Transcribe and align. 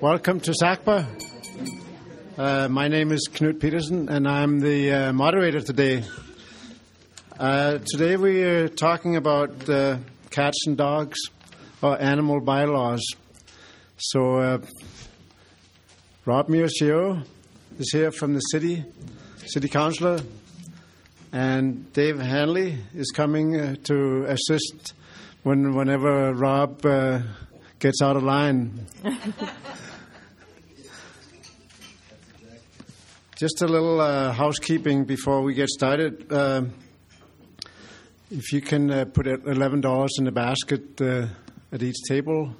Welcome 0.00 0.40
to 0.40 0.52
SACPA. 0.52 1.06
Uh, 2.36 2.68
my 2.68 2.86
name 2.86 3.10
is 3.10 3.28
Knut 3.32 3.58
Peterson, 3.60 4.08
and 4.08 4.28
I'm 4.28 4.60
the 4.60 4.92
uh, 4.92 5.12
moderator 5.12 5.60
today. 5.60 6.04
Uh, 7.38 7.78
today 7.84 8.16
we 8.16 8.42
are 8.44 8.68
talking 8.68 9.16
about 9.16 9.68
uh, 9.68 9.98
cats 10.30 10.58
and 10.66 10.76
dogs, 10.76 11.18
or 11.82 12.00
animal 12.00 12.40
bylaws. 12.40 13.04
So, 13.96 14.36
uh, 14.36 14.58
Rob 16.24 16.48
Miyashiro 16.48 17.24
is 17.78 17.90
here 17.92 18.12
from 18.12 18.34
the 18.34 18.40
city, 18.40 18.84
city 19.46 19.68
councillor, 19.68 20.20
and 21.32 21.92
Dave 21.92 22.20
Hanley 22.20 22.78
is 22.94 23.10
coming 23.10 23.58
uh, 23.58 23.74
to 23.84 24.24
assist 24.28 24.94
when 25.42 25.74
whenever 25.74 26.32
Rob 26.34 26.84
gets 27.78 28.02
out 28.02 28.16
of 28.16 28.22
line. 28.22 28.86
Just 33.36 33.62
a 33.62 33.66
little 33.66 34.00
uh, 34.00 34.32
housekeeping 34.32 35.04
before 35.04 35.42
we 35.42 35.54
get 35.54 35.68
started. 35.68 36.32
Um 36.32 36.72
if 38.30 38.52
you 38.52 38.60
can 38.60 38.90
uh, 38.90 39.06
put 39.06 39.26
eleven 39.26 39.80
dollars 39.80 40.10
in 40.18 40.26
the 40.26 40.30
basket 40.30 41.00
uh, 41.00 41.26
at 41.72 41.82
each 41.82 41.96
table, 42.06 42.54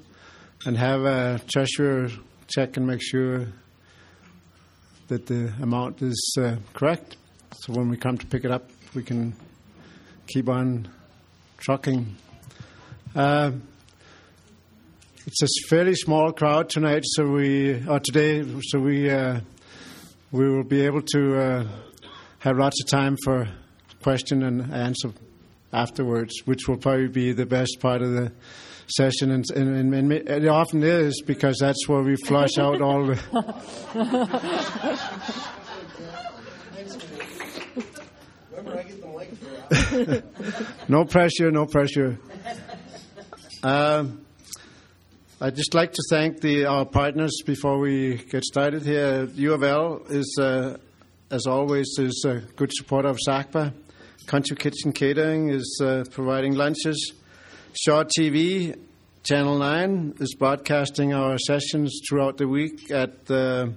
and 0.65 0.79
have 0.79 1.03
a 1.03 1.41
treasurer 1.47 2.09
check 2.47 2.79
and 2.79 2.87
make 2.87 3.03
sure 3.03 3.49
that 5.09 5.27
the 5.27 5.53
amount 5.61 6.01
is 6.01 6.37
uh, 6.41 6.57
correct. 6.73 7.19
So 7.61 7.75
when 7.75 7.91
we 7.91 7.99
come 7.99 8.17
to 8.17 8.27
pick 8.27 8.47
it 8.47 8.51
up, 8.51 8.71
we 8.95 9.03
can 9.03 9.35
keep 10.27 10.49
on 10.49 10.89
trucking. 11.59 12.17
Uh, 15.29 15.31
it's 15.31 15.43
a 15.43 15.49
fairly 15.69 15.95
small 15.95 16.33
crowd 16.33 16.71
tonight, 16.71 17.03
so 17.05 17.27
we 17.27 17.87
or 17.87 18.01
today, 18.01 18.43
so 18.69 18.79
we 18.79 19.11
uh, 19.11 19.41
we 20.33 20.49
will 20.49 20.65
be 20.65 20.81
able 20.83 21.03
to 21.03 21.39
uh, 21.39 21.67
have 22.39 22.57
lots 22.57 22.81
of 22.83 22.89
time 22.89 23.17
for 23.25 23.47
question 24.03 24.43
and 24.43 24.73
answer 24.73 25.11
afterwards, 25.73 26.33
which 26.47 26.67
will 26.69 26.79
probably 26.79 27.09
be 27.09 27.33
the 27.33 27.47
best 27.47 27.79
part 27.81 28.03
of 28.03 28.13
the 28.13 28.33
session, 28.97 29.31
and, 29.31 29.45
and, 29.55 29.95
and 29.95 30.13
it 30.13 30.49
often 30.49 30.83
is 30.83 31.23
because 31.27 31.59
that's 31.61 31.87
where 31.89 32.03
we 32.03 32.17
flush 32.17 32.57
out 32.59 32.81
all 32.81 33.07
the. 33.07 33.19
no 40.89 41.05
pressure, 41.05 41.51
no 41.51 41.67
pressure. 41.67 42.19
Um, 43.63 44.25
I'd 45.41 45.55
just 45.55 45.73
like 45.73 45.93
to 45.93 46.03
thank 46.11 46.41
the, 46.41 46.65
our 46.65 46.85
partners 46.85 47.43
before 47.47 47.79
we 47.79 48.17
get 48.17 48.43
started 48.43 48.83
here. 48.83 49.29
U 49.35 49.55
of 49.55 49.63
L 49.63 50.03
is, 50.11 50.37
uh, 50.37 50.79
as 51.31 51.47
always, 51.47 51.87
is 51.97 52.25
a 52.27 52.41
good 52.57 52.73
supporter 52.73 53.07
of 53.07 53.19
SACPA. 53.25 53.73
Country 54.27 54.57
Kitchen 54.57 54.93
Catering 54.93 55.51
is 55.51 55.81
uh, 55.81 56.03
providing 56.11 56.57
lunches. 56.57 57.13
Shaw 57.73 58.03
TV, 58.03 58.77
Channel 59.23 59.59
9, 59.59 60.15
is 60.19 60.35
broadcasting 60.35 61.15
our 61.15 61.39
sessions 61.39 62.01
throughout 62.09 62.37
the 62.37 62.49
week 62.49 62.91
at 62.91 63.31
uh, 63.31 63.69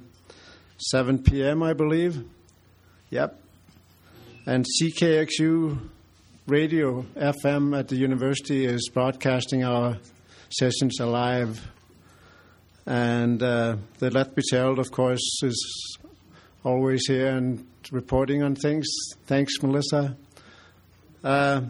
7 0.80 1.22
p.m., 1.22 1.62
I 1.62 1.74
believe. 1.74 2.26
Yep. 3.12 3.40
And 4.48 4.66
CKXU 4.66 5.78
Radio 6.48 7.04
FM 7.16 7.78
at 7.78 7.88
the 7.88 7.98
university 7.98 8.66
is 8.66 8.90
broadcasting 8.92 9.64
our 9.64 10.00
sessions 10.52 11.00
alive. 11.00 11.72
And 12.86 13.42
uh, 13.42 13.78
the 14.00 14.10
Let 14.12 14.36
Be 14.36 14.42
Told, 14.52 14.80
of 14.80 14.92
course, 14.92 15.40
is 15.44 15.98
always 16.64 17.02
here 17.08 17.36
and 17.36 17.66
reporting 17.92 18.44
on 18.44 18.56
things. 18.56 18.88
Thanks, 19.26 19.62
Melissa. 19.62 20.18
Uh, 21.24 21.62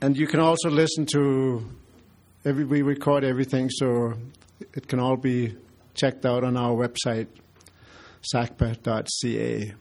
and 0.00 0.16
you 0.16 0.26
can 0.26 0.40
also 0.40 0.70
listen 0.70 1.06
to 1.06 1.68
every 2.44 2.64
we 2.64 2.82
record 2.82 3.24
everything, 3.24 3.68
so 3.70 4.14
it 4.74 4.86
can 4.86 5.00
all 5.00 5.16
be 5.16 5.56
checked 5.94 6.24
out 6.24 6.44
on 6.44 6.56
our 6.56 6.74
website, 6.74 7.26
sacpa.ca. 8.22 9.74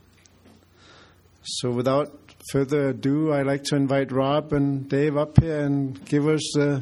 So 1.44 1.72
without 1.72 2.27
further 2.52 2.90
ado, 2.90 3.34
I'd 3.34 3.46
like 3.46 3.64
to 3.66 3.76
invite 3.76 4.12
Rob 4.12 4.54
and 4.54 4.88
Dave 4.88 5.18
up 5.18 5.42
here 5.42 5.60
and 5.60 6.04
give 6.06 6.28
us 6.28 6.58
uh, 6.58 6.80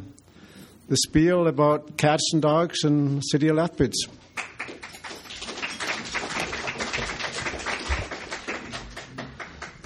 the 0.87 0.97
spiel 0.97 1.47
about 1.47 1.97
cats 1.97 2.31
and 2.33 2.41
dogs 2.41 2.83
and 2.83 3.23
City 3.25 3.47
of 3.47 3.55
Lethbridge. 3.55 3.95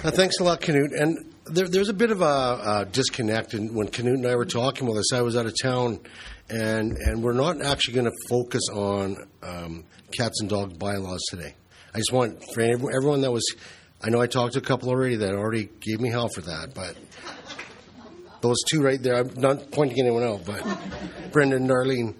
Uh, 0.02 0.10
thanks 0.10 0.38
a 0.40 0.44
lot, 0.44 0.60
Knut. 0.60 0.98
And 0.98 1.18
there, 1.46 1.68
there's 1.68 1.88
a 1.88 1.94
bit 1.94 2.10
of 2.10 2.20
a, 2.20 2.86
disconnect. 2.90 3.54
And 3.54 3.74
when 3.74 3.88
Knut 3.88 4.14
and 4.14 4.26
I 4.26 4.36
were 4.36 4.44
talking 4.44 4.86
about 4.86 4.96
this, 4.96 5.12
I 5.14 5.22
was 5.22 5.36
out 5.36 5.46
of 5.46 5.54
town, 5.62 6.00
and 6.48 6.96
and 6.96 7.22
we're 7.22 7.32
not 7.32 7.62
actually 7.62 7.94
going 7.94 8.06
to 8.06 8.28
focus 8.28 8.62
on 8.72 9.16
um, 9.42 9.84
cats 10.18 10.40
and 10.40 10.50
dog 10.50 10.78
bylaws 10.78 11.20
today. 11.30 11.54
I 11.94 11.98
just 11.98 12.12
want 12.12 12.42
for 12.54 12.60
everyone 12.60 13.22
that 13.22 13.32
was 13.32 13.44
I 14.02 14.08
know 14.08 14.20
I 14.20 14.26
talked 14.26 14.54
to 14.54 14.60
a 14.60 14.62
couple 14.62 14.88
already 14.88 15.16
that 15.16 15.34
already 15.34 15.68
gave 15.80 16.00
me 16.00 16.08
hell 16.08 16.28
for 16.34 16.40
that, 16.40 16.72
but 16.74 16.96
those 18.40 18.56
two 18.70 18.82
right 18.82 19.02
there, 19.02 19.16
I'm 19.16 19.34
not 19.34 19.70
pointing 19.70 20.00
anyone 20.00 20.22
out, 20.22 20.46
but 20.46 20.64
Brendan 21.32 21.62
and 21.62 21.70
Darlene. 21.70 22.14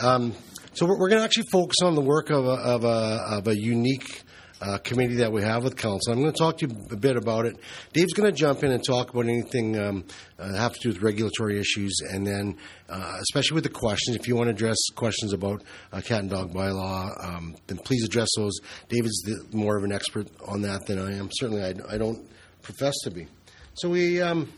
Um, 0.00 0.34
so 0.74 0.84
we're, 0.84 0.98
we're 0.98 1.08
going 1.08 1.20
to 1.20 1.24
actually 1.24 1.46
focus 1.50 1.76
on 1.82 1.94
the 1.94 2.02
work 2.02 2.28
of 2.28 2.44
a, 2.44 2.50
of 2.50 2.84
a, 2.84 3.20
of 3.30 3.48
a 3.48 3.56
unique 3.56 4.23
uh, 4.60 4.78
committee 4.78 5.16
that 5.16 5.32
we 5.32 5.42
have 5.42 5.64
with 5.64 5.76
council. 5.76 6.12
I'm 6.12 6.20
going 6.20 6.32
to 6.32 6.38
talk 6.38 6.58
to 6.58 6.66
you 6.66 6.76
a 6.90 6.96
bit 6.96 7.16
about 7.16 7.46
it. 7.46 7.56
Dave's 7.92 8.12
going 8.12 8.30
to 8.30 8.36
jump 8.36 8.62
in 8.62 8.70
and 8.70 8.84
talk 8.84 9.10
about 9.10 9.26
anything 9.26 9.78
um, 9.78 10.04
uh, 10.38 10.54
have 10.54 10.74
to 10.74 10.80
do 10.80 10.88
with 10.90 11.02
regulatory 11.02 11.58
issues, 11.58 12.00
and 12.10 12.26
then 12.26 12.56
uh, 12.88 13.18
especially 13.20 13.56
with 13.56 13.64
the 13.64 13.70
questions. 13.70 14.16
If 14.16 14.28
you 14.28 14.36
want 14.36 14.48
to 14.48 14.52
address 14.52 14.76
questions 14.94 15.32
about 15.32 15.62
uh, 15.92 16.00
cat 16.00 16.20
and 16.20 16.30
dog 16.30 16.52
bylaw, 16.52 17.24
um, 17.24 17.56
then 17.66 17.78
please 17.78 18.04
address 18.04 18.28
those. 18.36 18.58
David's 18.88 19.20
the, 19.22 19.44
more 19.56 19.76
of 19.76 19.84
an 19.84 19.92
expert 19.92 20.28
on 20.46 20.62
that 20.62 20.86
than 20.86 20.98
I 20.98 21.16
am. 21.16 21.30
Certainly, 21.32 21.62
I, 21.62 21.94
I 21.94 21.98
don't 21.98 22.26
profess 22.62 22.94
to 23.04 23.10
be. 23.10 23.26
So 23.74 23.90
we 23.90 24.22
um, 24.22 24.52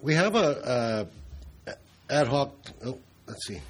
we 0.00 0.14
have 0.14 0.34
a, 0.34 1.08
a 1.68 1.72
ad 2.10 2.28
hoc. 2.28 2.54
Oh, 2.84 2.98
let's 3.26 3.46
see. 3.46 3.60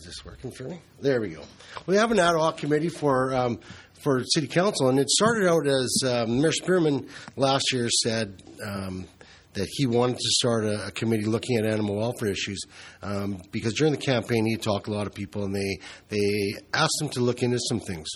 Is 0.00 0.06
this 0.06 0.24
working 0.24 0.50
for 0.50 0.64
me? 0.64 0.80
There 1.02 1.20
we 1.20 1.28
go. 1.28 1.42
We 1.84 1.96
have 1.96 2.10
an 2.10 2.18
ad 2.18 2.34
hoc 2.34 2.56
committee 2.56 2.88
for 2.88 3.34
um, 3.34 3.60
for 4.02 4.24
city 4.24 4.46
council, 4.46 4.88
and 4.88 4.98
it 4.98 5.10
started 5.10 5.46
out 5.46 5.66
as 5.66 6.02
um, 6.06 6.40
Mayor 6.40 6.52
Spearman 6.52 7.06
last 7.36 7.70
year 7.70 7.86
said 8.02 8.42
um, 8.66 9.06
that 9.52 9.68
he 9.72 9.84
wanted 9.84 10.16
to 10.16 10.28
start 10.30 10.64
a, 10.64 10.86
a, 10.86 10.90
committee 10.90 11.26
looking 11.26 11.58
at 11.58 11.66
animal 11.66 11.96
welfare 11.96 12.30
issues 12.30 12.62
um, 13.02 13.42
because 13.52 13.74
during 13.74 13.92
the 13.92 13.98
campaign 13.98 14.46
he 14.46 14.56
talked 14.56 14.86
to 14.86 14.90
a 14.90 14.94
lot 14.94 15.06
of 15.06 15.12
people, 15.12 15.44
and 15.44 15.54
they 15.54 15.78
they 16.08 16.54
asked 16.72 16.98
him 17.02 17.10
to 17.10 17.20
look 17.20 17.42
into 17.42 17.58
some 17.68 17.80
things. 17.80 18.08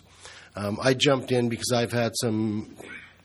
Um, 0.56 0.78
I 0.82 0.94
jumped 0.94 1.32
in 1.32 1.50
because 1.50 1.70
I've 1.70 1.92
had 1.92 2.12
some 2.18 2.74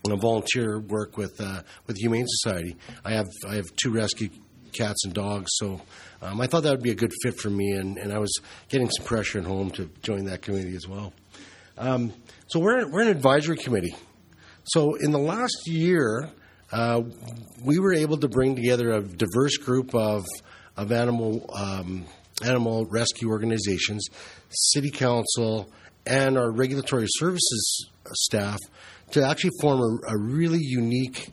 volunteer 0.06 0.82
work 0.82 1.16
with 1.16 1.40
uh, 1.40 1.62
with 1.88 1.96
Humane 1.96 2.26
Society. 2.28 2.76
I 3.06 3.14
have 3.14 3.30
I 3.48 3.56
have 3.56 3.74
two 3.82 3.92
rescue 3.92 4.28
cats 4.74 5.06
and 5.06 5.14
dogs. 5.14 5.48
So 5.56 5.82
um, 6.22 6.42
I 6.42 6.48
thought 6.48 6.64
that 6.64 6.72
would 6.72 6.84
be 6.84 6.92
a 6.92 6.96
good 6.96 7.14
fit 7.24 7.40
for 7.40 7.50
me, 7.50 7.72
and, 7.72 7.98
and 7.98 8.12
I 8.12 8.20
was 8.20 8.32
getting 8.68 8.90
some 8.90 9.06
pressure 9.06 9.40
at 9.40 9.46
home 9.46 9.72
to 9.72 9.90
join 10.02 10.26
that 10.26 10.42
committee 10.42 10.76
as 10.76 10.88
well. 10.88 11.14
Um, 11.78 12.14
so 12.48 12.60
we're, 12.60 12.88
we're 12.90 13.02
an 13.02 13.08
advisory 13.08 13.58
committee. 13.58 13.96
So 14.66 14.96
in 14.96 15.12
the 15.12 15.20
last 15.20 15.62
year, 15.66 16.30
uh, 16.72 17.02
we 17.64 17.80
were 17.80 17.94
able 17.94 18.18
to 18.18 18.28
bring 18.28 18.56
together 18.56 18.92
a 18.92 19.02
diverse 19.02 19.58
group 19.58 19.96
of, 19.96 20.26
of 20.76 20.92
animal, 20.92 21.50
um, 21.54 22.06
animal 22.44 22.86
rescue 22.86 23.30
organizations, 23.30 24.06
city 24.50 24.92
council, 24.92 25.72
and 26.06 26.38
our 26.38 26.52
regulatory 26.52 27.08
services 27.08 27.90
staff 28.14 28.60
to 29.12 29.26
actually 29.26 29.52
form 29.62 29.80
a, 29.80 30.14
a 30.14 30.18
really 30.18 30.60
unique 30.62 31.30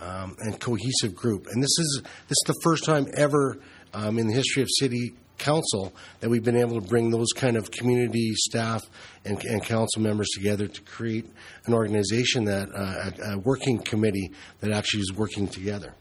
um, 0.00 0.34
and 0.40 0.58
cohesive 0.58 1.14
group. 1.14 1.46
And 1.50 1.62
this 1.62 1.78
is 1.78 2.02
this 2.02 2.36
is 2.36 2.44
the 2.46 2.60
first 2.62 2.84
time 2.84 3.06
ever 3.16 3.58
um, 3.94 4.18
in 4.18 4.26
the 4.28 4.34
history 4.34 4.62
of 4.62 4.68
city 4.78 5.14
council 5.40 5.92
that 6.20 6.28
we've 6.28 6.44
been 6.44 6.56
able 6.56 6.80
to 6.80 6.86
bring 6.86 7.10
those 7.10 7.32
kind 7.34 7.56
of 7.56 7.70
community 7.70 8.34
staff 8.34 8.82
and, 9.24 9.42
and 9.44 9.64
council 9.64 10.02
members 10.02 10.28
together 10.34 10.68
to 10.68 10.80
create 10.82 11.26
an 11.66 11.74
organization 11.74 12.44
that 12.44 12.68
uh, 12.74 13.10
a, 13.30 13.32
a 13.32 13.38
working 13.38 13.78
committee 13.78 14.30
that 14.60 14.70
actually 14.70 15.00
is 15.00 15.12
working 15.12 15.48
together. 15.48 15.94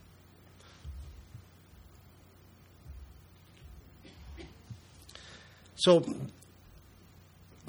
So, 5.76 6.04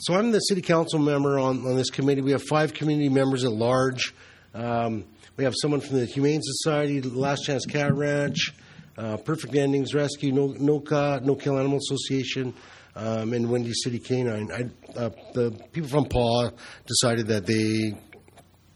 so 0.01 0.15
I'm 0.15 0.33
the 0.33 0.41
city 0.41 0.63
council 0.63 0.99
member 0.99 1.39
on, 1.39 1.65
on 1.65 1.77
this 1.77 1.91
committee. 1.91 2.23
We 2.23 2.33
have 2.33 2.43
five 2.43 2.75
community 2.75 3.09
members 3.09 3.45
at 3.45 3.53
large. 3.53 4.13
Um, 4.53 5.05
we 5.37 5.45
have 5.45 5.55
someone 5.63 5.81
from 5.81 5.99
the 5.99 6.07
Humane 6.07 6.41
Society, 6.43 7.01
Last 7.01 7.45
Chance 7.45 7.67
Cat 7.67 7.95
Ranch, 7.95 8.53
uh, 8.99 9.17
Perfect 9.19 9.55
Endings 9.55 9.95
Rescue, 9.95 10.33
no, 10.33 10.55
no, 10.59 10.81
Kill 10.81 11.59
Animal 11.59 11.79
Association, 11.79 12.55
um, 12.97 13.33
and 13.33 13.49
Windy 13.51 13.73
City 13.73 13.99
Canine. 13.99 14.51
I, 14.53 14.99
uh, 14.99 15.11
the 15.35 15.51
people 15.73 15.89
from 15.89 16.07
Paw 16.07 16.51
decided 16.87 17.29
that 17.29 17.47
they 17.47 17.95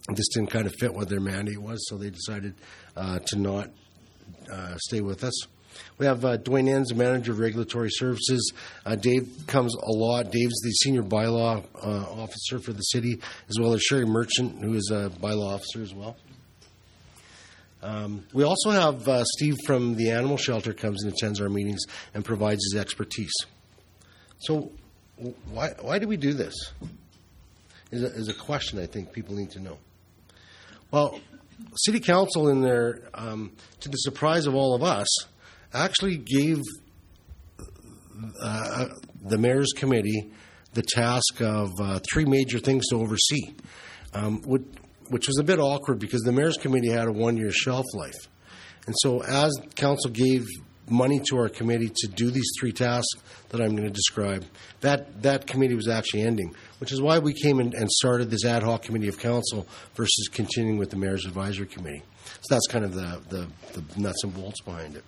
this 0.09 0.29
didn't 0.35 0.51
kind 0.51 0.67
of 0.67 0.75
fit 0.79 0.93
what 0.93 1.09
their 1.09 1.21
mandate 1.21 1.61
was, 1.61 1.89
so 1.89 1.97
they 1.97 2.11
decided 2.11 2.55
uh, 2.97 3.19
to 3.27 3.39
not 3.39 3.71
uh, 4.53 4.77
stay 4.77 5.01
with 5.01 5.25
us. 5.25 5.47
We 5.99 6.07
have 6.07 6.25
uh, 6.25 6.39
Dwayne 6.39 6.69
Enns, 6.69 6.95
manager 6.95 7.33
of 7.33 7.39
regulatory 7.39 7.91
services. 7.91 8.53
Uh, 8.85 8.97
Dave 8.97 9.29
comes 9.47 9.75
a 9.75 9.91
lot. 9.91 10.31
Dave's 10.31 10.61
the 10.61 10.71
senior 10.71 11.03
bylaw 11.03 11.65
uh, 11.83 12.23
officer 12.23 12.59
for 12.59 12.73
the 12.73 12.83
city, 12.83 13.21
as 13.49 13.59
well 13.59 13.73
as 13.73 13.83
Sherry 13.83 14.05
Merchant, 14.05 14.63
who 14.63 14.75
is 14.75 14.91
a 14.93 15.11
bylaw 15.21 15.55
officer 15.55 15.83
as 15.83 15.95
well. 15.95 16.17
Um, 17.85 18.25
we 18.33 18.45
also 18.45 18.71
have 18.71 19.07
uh, 19.07 19.25
Steve 19.37 19.59
from 19.67 19.95
the 19.95 20.11
animal 20.11 20.39
shelter 20.39 20.73
comes 20.73 21.05
and 21.05 21.13
attends 21.13 21.39
our 21.39 21.51
meetings 21.51 21.83
and 22.15 22.25
provides 22.25 22.63
his 22.73 22.81
expertise. 22.81 23.35
So, 24.39 24.73
why 25.53 25.75
why 25.83 25.99
do 25.99 26.09
we 26.09 26.17
do 26.17 26.33
this? 26.33 26.55
Is 27.91 28.03
a, 28.03 28.07
is 28.07 28.29
a 28.29 28.35
question 28.35 28.79
I 28.79 28.87
think 28.87 29.13
people 29.13 29.37
need 29.37 29.51
to 29.51 29.61
know. 29.61 29.77
Well, 30.91 31.21
City 31.77 32.01
Council, 32.01 32.49
in 32.49 32.63
their 32.63 33.03
um, 33.13 33.53
to 33.81 33.91
the 33.91 33.99
surprise 33.99 34.47
of 34.47 34.55
all 34.55 34.75
of 34.75 34.83
us, 34.83 35.07
actually 35.75 36.17
gave 36.17 36.63
uh, 38.41 38.87
the 39.23 39.37
mayor's 39.37 39.73
committee 39.77 40.33
the 40.73 40.83
task 40.83 41.43
of 41.43 41.71
uh, 41.79 42.01
three 42.11 42.25
major 42.25 42.59
things 42.59 42.87
to 42.89 42.97
oversee, 42.97 43.55
um, 44.15 44.41
which 45.09 45.27
was 45.27 45.39
a 45.39 45.45
bit 45.45 45.59
awkward 45.59 45.99
because 45.99 46.23
the 46.23 46.33
mayor's 46.33 46.57
committee 46.57 46.91
had 46.91 47.09
a 47.09 47.13
one-year 47.13 47.53
shelf 47.53 47.85
life, 47.95 48.29
and 48.87 48.95
so 48.99 49.23
as 49.23 49.53
council 49.75 50.11
gave 50.11 50.47
money 50.89 51.21
to 51.31 51.39
our 51.39 51.49
committee 51.49 51.91
to 51.95 52.09
do 52.09 52.31
these 52.31 52.51
three 52.59 52.73
tasks 52.73 53.23
that 53.49 53.61
I'm 53.61 53.71
going 53.71 53.89
to 53.89 53.95
describe. 53.95 54.45
That 54.81 55.23
that 55.23 55.47
committee 55.47 55.75
was 55.75 55.89
actually 55.89 56.23
ending, 56.23 56.55
which 56.79 56.93
is 56.93 57.01
why 57.01 57.19
we 57.19 57.33
came 57.33 57.59
and 57.59 57.91
started 57.91 58.31
this 58.31 58.45
ad 58.45 58.63
hoc 58.63 58.83
committee 58.83 59.09
of 59.09 59.19
council 59.19 59.67
versus 59.95 60.29
continuing 60.31 60.79
with 60.79 60.91
the 60.91 60.97
mayor's 60.97 61.25
advisory 61.25 61.67
committee. 61.67 62.03
So 62.27 62.55
that's 62.55 62.67
kind 62.67 62.85
of 62.85 62.95
the, 62.95 63.21
the, 63.29 63.81
the 63.81 64.01
nuts 64.01 64.23
and 64.25 64.35
bolts 64.35 64.61
behind 64.61 64.97
it. 64.97 65.05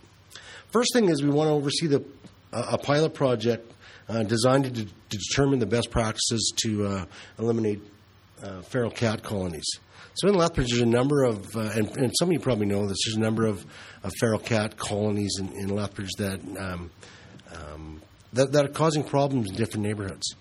First 0.71 0.93
thing 0.93 1.09
is 1.09 1.23
we 1.23 1.31
want 1.31 1.49
to 1.49 1.53
oversee 1.53 1.87
the 1.87 2.05
uh, 2.53 2.67
a 2.73 2.79
pilot 2.79 3.13
project 3.13 3.73
uh, 4.09 4.23
designed 4.23 4.65
to, 4.65 4.71
de- 4.71 4.85
to, 4.85 5.19
determine 5.19 5.59
the 5.59 5.67
best 5.67 5.91
practices 5.91 6.53
to 6.57 6.87
uh, 6.87 7.05
eliminate 7.39 7.81
uh, 8.43 8.63
feral 8.63 8.91
cat 8.91 9.23
colonies. 9.23 9.67
So 10.15 10.29
in 10.29 10.35
Lethbridge, 10.35 10.71
there's 10.71 10.81
a 10.81 10.87
number 10.87 11.25
of, 11.25 11.45
uh, 11.55 11.71
and, 11.75 11.95
and, 11.97 12.13
some 12.19 12.29
of 12.29 12.33
you 12.33 12.41
probably 12.41 12.67
know 12.67 12.87
this, 12.87 12.97
there's 13.05 13.17
a 13.17 13.21
number 13.21 13.45
of, 13.47 13.67
of 14.03 14.13
feral 14.19 14.39
cat 14.39 14.77
colonies 14.79 15.37
in, 15.39 15.49
in 15.53 15.69
Lethbridge 15.69 16.13
that, 16.19 16.41
um, 16.59 16.91
um, 17.55 18.01
that, 18.33 18.53
that 18.53 18.65
are 18.65 18.73
causing 18.73 19.05
problems 19.05 19.51
in 19.51 19.57
different 19.57 19.85
neighborhoods. 19.85 20.35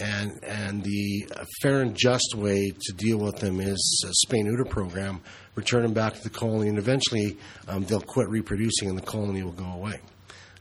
And, 0.00 0.32
and 0.42 0.82
the 0.82 1.28
fair 1.60 1.82
and 1.82 1.94
just 1.94 2.34
way 2.34 2.70
to 2.70 2.92
deal 2.94 3.18
with 3.18 3.36
them 3.36 3.60
is 3.60 4.04
a 4.06 4.26
spay 4.26 4.42
neuter 4.42 4.64
program, 4.64 5.20
return 5.54 5.82
them 5.82 5.92
back 5.92 6.14
to 6.14 6.22
the 6.22 6.30
colony, 6.30 6.68
and 6.68 6.78
eventually 6.78 7.36
um, 7.68 7.84
they'll 7.84 8.00
quit 8.00 8.28
reproducing 8.28 8.88
and 8.88 8.96
the 8.96 9.02
colony 9.02 9.42
will 9.42 9.52
go 9.52 9.66
away. 9.66 10.00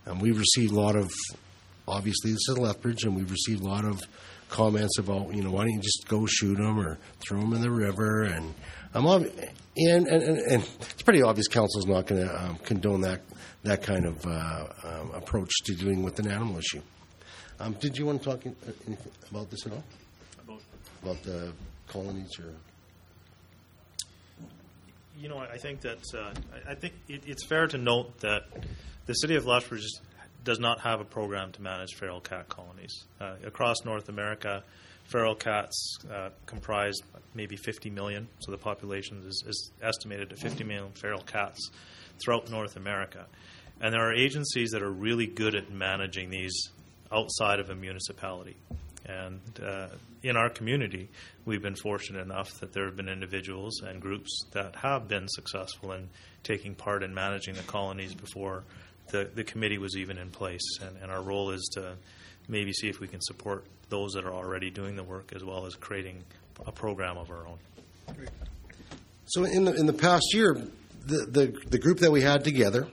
Um, 0.05 0.19
we've 0.19 0.37
received 0.37 0.73
a 0.73 0.79
lot 0.79 0.95
of, 0.95 1.09
obviously, 1.87 2.31
this 2.31 2.49
is 2.49 2.57
Lethbridge, 2.57 3.05
and 3.05 3.15
we've 3.15 3.31
received 3.31 3.63
a 3.63 3.67
lot 3.67 3.85
of 3.85 4.01
comments 4.49 4.97
about, 4.97 5.33
you 5.33 5.43
know, 5.43 5.51
why 5.51 5.63
don't 5.63 5.73
you 5.73 5.81
just 5.81 6.07
go 6.07 6.25
shoot 6.25 6.55
them 6.57 6.79
or 6.79 6.97
throw 7.19 7.39
them 7.39 7.53
in 7.53 7.61
the 7.61 7.71
river? 7.71 8.23
And 8.23 8.53
I'm 8.93 9.07
ob- 9.07 9.31
and, 9.77 10.07
and, 10.07 10.23
and 10.23 10.63
it's 10.81 11.03
pretty 11.03 11.21
obvious 11.21 11.47
council's 11.47 11.85
not 11.85 12.07
going 12.07 12.27
to 12.27 12.43
um, 12.43 12.55
condone 12.57 13.01
that 13.01 13.21
that 13.63 13.83
kind 13.83 14.05
of 14.05 14.25
uh, 14.25 14.65
um, 14.83 15.11
approach 15.13 15.51
to 15.65 15.75
dealing 15.75 16.01
with 16.01 16.17
an 16.19 16.29
animal 16.29 16.57
issue. 16.57 16.81
Um, 17.59 17.73
did 17.73 17.97
you 17.97 18.05
want 18.05 18.23
to 18.23 18.29
talk 18.29 18.45
in, 18.45 18.55
uh, 18.65 18.71
anything 18.87 19.11
about 19.29 19.49
this 19.49 19.65
at 19.65 19.73
all? 19.73 19.83
About, 20.43 20.61
about 21.03 21.23
the 21.23 21.51
colonies 21.87 22.39
or? 22.39 22.53
You 25.19 25.27
know, 25.27 25.39
I 25.39 25.57
think 25.57 25.81
that 25.81 25.99
uh, 26.15 26.31
I, 26.67 26.71
I 26.71 26.75
think 26.75 26.93
it, 27.09 27.23
it's 27.27 27.45
fair 27.45 27.67
to 27.67 27.77
note 27.77 28.17
that 28.21 28.43
the 29.05 29.13
city 29.13 29.35
of 29.35 29.45
Lethbridge 29.45 29.85
does 30.43 30.59
not 30.59 30.79
have 30.81 30.99
a 30.99 31.05
program 31.05 31.51
to 31.53 31.61
manage 31.61 31.95
feral 31.95 32.21
cat 32.21 32.47
colonies. 32.49 33.05
Uh, 33.19 33.35
across 33.45 33.83
North 33.85 34.09
America, 34.09 34.63
feral 35.03 35.35
cats 35.35 35.97
uh, 36.11 36.29
comprise 36.45 36.95
maybe 37.33 37.55
50 37.55 37.89
million, 37.89 38.27
so 38.39 38.51
the 38.51 38.57
population 38.57 39.21
is, 39.27 39.43
is, 39.47 39.71
estimated 39.81 40.31
at 40.31 40.39
50 40.39 40.63
million 40.63 40.91
feral 40.93 41.21
cats 41.21 41.71
throughout 42.23 42.49
North 42.49 42.75
America. 42.75 43.25
And 43.81 43.93
there 43.93 44.01
are 44.01 44.13
agencies 44.13 44.71
that 44.71 44.81
are 44.81 44.91
really 44.91 45.25
good 45.25 45.55
at 45.55 45.71
managing 45.71 46.29
these 46.29 46.69
outside 47.11 47.59
of 47.59 47.69
a 47.69 47.75
municipality. 47.75 48.57
And 49.05 49.39
uh, 49.63 49.87
in 50.21 50.35
our 50.35 50.49
community, 50.49 51.09
we've 51.45 51.61
been 51.61 51.75
fortunate 51.75 52.21
enough 52.21 52.59
that 52.59 52.73
there 52.73 52.85
have 52.85 52.95
been 52.95 53.09
individuals 53.09 53.81
and 53.81 54.01
groups 54.01 54.45
that 54.51 54.75
have 54.75 55.07
been 55.07 55.27
successful 55.27 55.93
in 55.93 56.09
taking 56.43 56.75
part 56.75 57.03
in 57.03 57.13
managing 57.13 57.55
the 57.55 57.63
colonies 57.63 58.13
before 58.13 58.63
the, 59.11 59.29
the 59.33 59.43
committee 59.43 59.77
was 59.77 59.95
even 59.95 60.17
in 60.17 60.29
place. 60.29 60.79
And, 60.81 60.95
and 61.01 61.11
our 61.11 61.21
role 61.21 61.51
is 61.51 61.69
to 61.73 61.95
maybe 62.47 62.73
see 62.73 62.89
if 62.89 62.99
we 62.99 63.07
can 63.07 63.21
support 63.21 63.65
those 63.89 64.13
that 64.13 64.25
are 64.25 64.33
already 64.33 64.69
doing 64.69 64.95
the 64.95 65.03
work 65.03 65.33
as 65.35 65.43
well 65.43 65.65
as 65.65 65.75
creating 65.75 66.23
a 66.65 66.71
program 66.71 67.17
of 67.17 67.29
our 67.31 67.47
own. 67.47 67.57
So 69.25 69.43
in 69.43 69.65
the 69.65 69.73
in 69.73 69.85
the 69.85 69.93
past 69.93 70.33
year, 70.33 70.55
the, 71.05 71.25
the, 71.25 71.53
the 71.69 71.77
group 71.77 71.99
that 71.99 72.11
we 72.11 72.21
had 72.21 72.43
together 72.43 72.87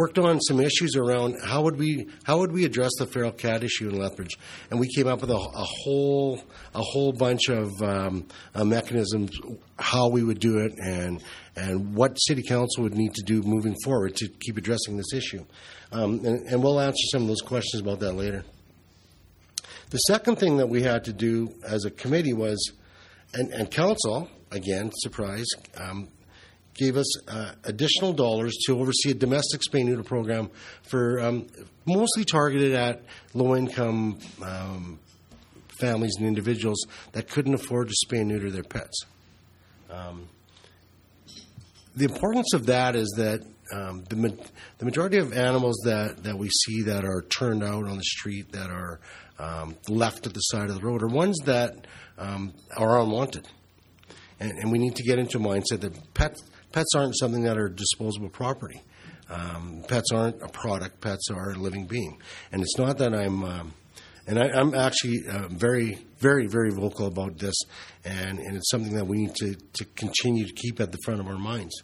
worked 0.00 0.18
on 0.18 0.40
some 0.40 0.60
issues 0.60 0.96
around 0.96 1.36
how 1.44 1.60
would 1.60 1.76
we 1.76 2.08
how 2.24 2.38
would 2.38 2.50
we 2.52 2.64
address 2.64 2.90
the 2.98 3.06
feral 3.06 3.30
cat 3.30 3.62
issue 3.62 3.90
in 3.90 3.98
Lethbridge, 3.98 4.38
and 4.70 4.80
we 4.80 4.88
came 4.88 5.06
up 5.06 5.20
with 5.20 5.30
a, 5.30 5.34
a 5.34 5.66
whole 5.82 6.42
a 6.74 6.80
whole 6.80 7.12
bunch 7.12 7.50
of 7.50 7.70
um, 7.82 8.26
uh, 8.54 8.64
mechanisms 8.64 9.38
how 9.78 10.08
we 10.08 10.24
would 10.24 10.40
do 10.40 10.56
it 10.60 10.72
and 10.78 11.22
and 11.54 11.94
what 11.94 12.14
city 12.14 12.42
council 12.42 12.82
would 12.82 12.94
need 12.94 13.12
to 13.12 13.22
do 13.22 13.42
moving 13.42 13.76
forward 13.84 14.16
to 14.16 14.26
keep 14.28 14.56
addressing 14.56 14.96
this 14.96 15.12
issue. 15.12 15.44
Um, 15.92 16.24
and, 16.24 16.46
and, 16.48 16.62
we'll 16.62 16.80
answer 16.80 17.04
some 17.10 17.22
of 17.22 17.28
those 17.28 17.42
questions 17.42 17.82
about 17.82 17.98
that 18.00 18.12
later. 18.12 18.44
The 19.90 19.98
second 19.98 20.36
thing 20.36 20.56
that 20.58 20.68
we 20.68 20.82
had 20.82 21.04
to 21.04 21.12
do 21.12 21.52
as 21.66 21.84
a 21.84 21.90
committee 21.90 22.32
was, 22.32 22.72
and, 23.34 23.50
and 23.52 23.68
council, 23.68 24.30
again, 24.52 24.92
surprise, 24.94 25.48
um, 25.76 26.08
gave 26.80 26.96
us 26.96 27.28
uh, 27.28 27.52
additional 27.64 28.12
dollars 28.12 28.56
to 28.66 28.78
oversee 28.80 29.10
a 29.10 29.14
domestic 29.14 29.60
spay 29.60 29.84
neuter 29.84 30.02
program 30.02 30.50
for 30.82 31.20
um, 31.20 31.46
mostly 31.86 32.24
targeted 32.24 32.72
at 32.72 33.02
low 33.34 33.54
income 33.54 34.18
um, 34.42 34.98
families 35.78 36.12
and 36.18 36.26
individuals 36.26 36.86
that 37.12 37.28
couldn't 37.28 37.54
afford 37.54 37.88
to 37.88 37.94
spay 38.06 38.20
and 38.20 38.28
neuter 38.28 38.50
their 38.50 38.62
pets. 38.62 39.04
Um, 39.90 40.28
the 41.94 42.06
importance 42.06 42.54
of 42.54 42.66
that 42.66 42.96
is 42.96 43.12
that 43.16 43.42
um, 43.72 44.04
the, 44.08 44.16
ma- 44.16 44.44
the 44.78 44.84
majority 44.84 45.18
of 45.18 45.32
animals 45.32 45.80
that, 45.84 46.22
that 46.22 46.38
we 46.38 46.48
see 46.48 46.82
that 46.82 47.04
are 47.04 47.22
turned 47.22 47.62
out 47.62 47.86
on 47.86 47.96
the 47.96 48.02
street, 48.02 48.52
that 48.52 48.70
are 48.70 49.00
um, 49.38 49.76
left 49.88 50.26
at 50.26 50.34
the 50.34 50.40
side 50.40 50.70
of 50.70 50.76
the 50.76 50.82
road, 50.82 51.02
are 51.02 51.08
ones 51.08 51.36
that 51.44 51.86
um, 52.18 52.52
are 52.76 53.00
unwanted. 53.00 53.48
And, 54.38 54.50
and, 54.52 54.72
we 54.72 54.78
need 54.78 54.96
to 54.96 55.02
get 55.02 55.18
into 55.18 55.38
a 55.38 55.40
mindset 55.40 55.80
that 55.80 56.14
pets, 56.14 56.42
pets 56.72 56.88
aren't 56.94 57.16
something 57.18 57.42
that 57.44 57.58
are 57.58 57.68
disposable 57.68 58.28
property. 58.28 58.82
Um, 59.28 59.84
pets 59.86 60.10
aren't 60.12 60.42
a 60.42 60.48
product, 60.48 61.00
pets 61.00 61.30
are 61.30 61.52
a 61.52 61.54
living 61.54 61.86
being. 61.86 62.18
And 62.52 62.62
it's 62.62 62.78
not 62.78 62.98
that 62.98 63.14
I'm. 63.14 63.44
Um, 63.44 63.74
and 64.26 64.38
I, 64.38 64.60
am 64.60 64.74
actually 64.74 65.22
uh, 65.28 65.48
very, 65.48 65.98
very, 66.18 66.46
very 66.46 66.70
vocal 66.70 67.06
about 67.06 67.38
this, 67.38 67.54
and, 68.04 68.38
and 68.38 68.56
it's 68.56 68.70
something 68.70 68.94
that 68.94 69.06
we 69.06 69.16
need 69.16 69.34
to, 69.36 69.54
to 69.54 69.84
continue 69.96 70.46
to 70.46 70.52
keep 70.52 70.78
at 70.78 70.92
the 70.92 70.98
front 71.04 71.20
of 71.20 71.26
our 71.26 71.38
minds. 71.38 71.82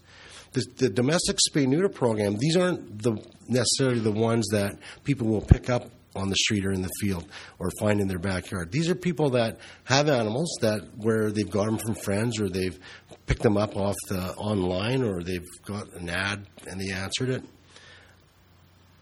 The, 0.52 0.64
the 0.76 0.88
domestic 0.90 1.38
spay 1.50 1.66
neuter 1.66 1.88
program, 1.88 2.36
these 2.36 2.56
aren't 2.56 3.02
the, 3.02 3.16
necessarily 3.48 3.98
the 3.98 4.12
ones 4.12 4.46
that 4.52 4.78
people 5.02 5.26
will 5.26 5.40
pick 5.40 5.68
up 5.68 5.90
on 6.16 6.30
the 6.30 6.36
street 6.36 6.64
or 6.64 6.72
in 6.72 6.82
the 6.82 6.90
field 7.00 7.26
or 7.58 7.70
find 7.78 8.00
in 8.00 8.08
their 8.08 8.18
backyard. 8.18 8.72
These 8.72 8.88
are 8.88 8.94
people 8.94 9.30
that 9.30 9.58
have 9.84 10.08
animals 10.08 10.50
that 10.60 10.82
where 10.96 11.30
they've 11.30 11.50
got 11.50 11.66
them 11.66 11.78
from 11.78 11.94
friends 11.94 12.40
or 12.40 12.48
they've 12.48 12.78
picked 13.26 13.42
them 13.42 13.56
up 13.56 13.76
off 13.76 13.96
the 14.08 14.34
online 14.34 15.02
or 15.02 15.22
they've 15.22 15.46
got 15.64 15.92
an 15.94 16.08
ad 16.08 16.46
and 16.66 16.80
they 16.80 16.92
answered 16.92 17.30
it. 17.30 17.42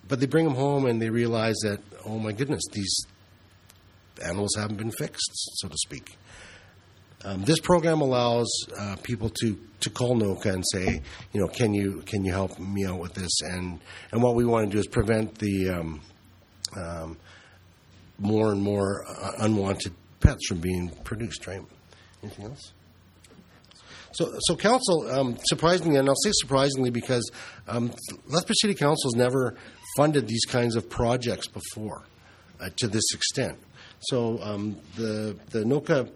But 0.07 0.21
they 0.21 0.27
bring 0.27 0.45
them 0.45 0.55
home 0.55 0.87
and 0.87 1.01
they 1.01 1.11
realize 1.11 1.57
that 1.63 1.81
oh 2.07 2.19
my 2.19 2.33
goodness, 2.33 2.63
these 2.73 3.07
animals 4.25 4.55
haven't 4.57 4.77
been 4.77 4.93
fixed, 4.93 5.31
so 5.33 5.69
to 5.69 5.77
speak. 5.77 6.17
Um, 7.25 7.43
this 7.45 7.59
program 7.59 8.03
allows 8.03 8.49
uh, 8.79 8.97
people 9.03 9.31
to, 9.41 9.59
to 9.81 9.91
call 9.91 10.15
NOCA 10.15 10.53
and 10.53 10.65
say, 10.73 11.01
you 11.33 11.41
know, 11.41 11.49
can 11.49 11.73
you 11.73 12.03
can 12.05 12.23
you 12.23 12.33
help 12.33 12.59
me 12.59 12.85
out 12.85 13.01
with 13.01 13.15
this? 13.15 13.33
And 13.43 13.81
and 14.13 14.23
what 14.23 14.35
we 14.35 14.45
want 14.45 14.71
to 14.71 14.73
do 14.73 14.79
is 14.79 14.87
prevent 14.87 15.39
the 15.39 15.71
um, 15.71 16.03
um, 16.77 17.17
more 18.19 18.53
and 18.53 18.63
more 18.63 19.05
uh, 19.09 19.33
unwanted 19.41 19.93
pets 20.21 20.47
from 20.49 20.59
being 20.59 20.89
produced. 21.05 21.47
Right? 21.47 21.63
Anything 22.23 22.47
else? 22.47 22.73
So, 24.13 24.33
so 24.43 24.55
council, 24.55 25.11
um, 25.11 25.37
surprisingly, 25.43 25.99
and 25.99 26.09
I'll 26.09 26.15
say 26.15 26.31
surprisingly 26.35 26.91
because 26.91 27.29
um, 27.67 27.93
Lethbridge 28.29 28.59
City 28.61 28.75
Council 28.75 29.11
has 29.11 29.17
never 29.17 29.57
funded 29.97 30.29
these 30.29 30.45
kinds 30.45 30.77
of 30.77 30.89
projects 30.89 31.49
before 31.49 32.05
uh, 32.61 32.71
to 32.77 32.87
this 32.87 33.13
extent. 33.13 33.59
So 34.01 34.41
um, 34.43 34.77
the 34.97 35.37
the 35.51 35.65
NOCA 35.65 36.11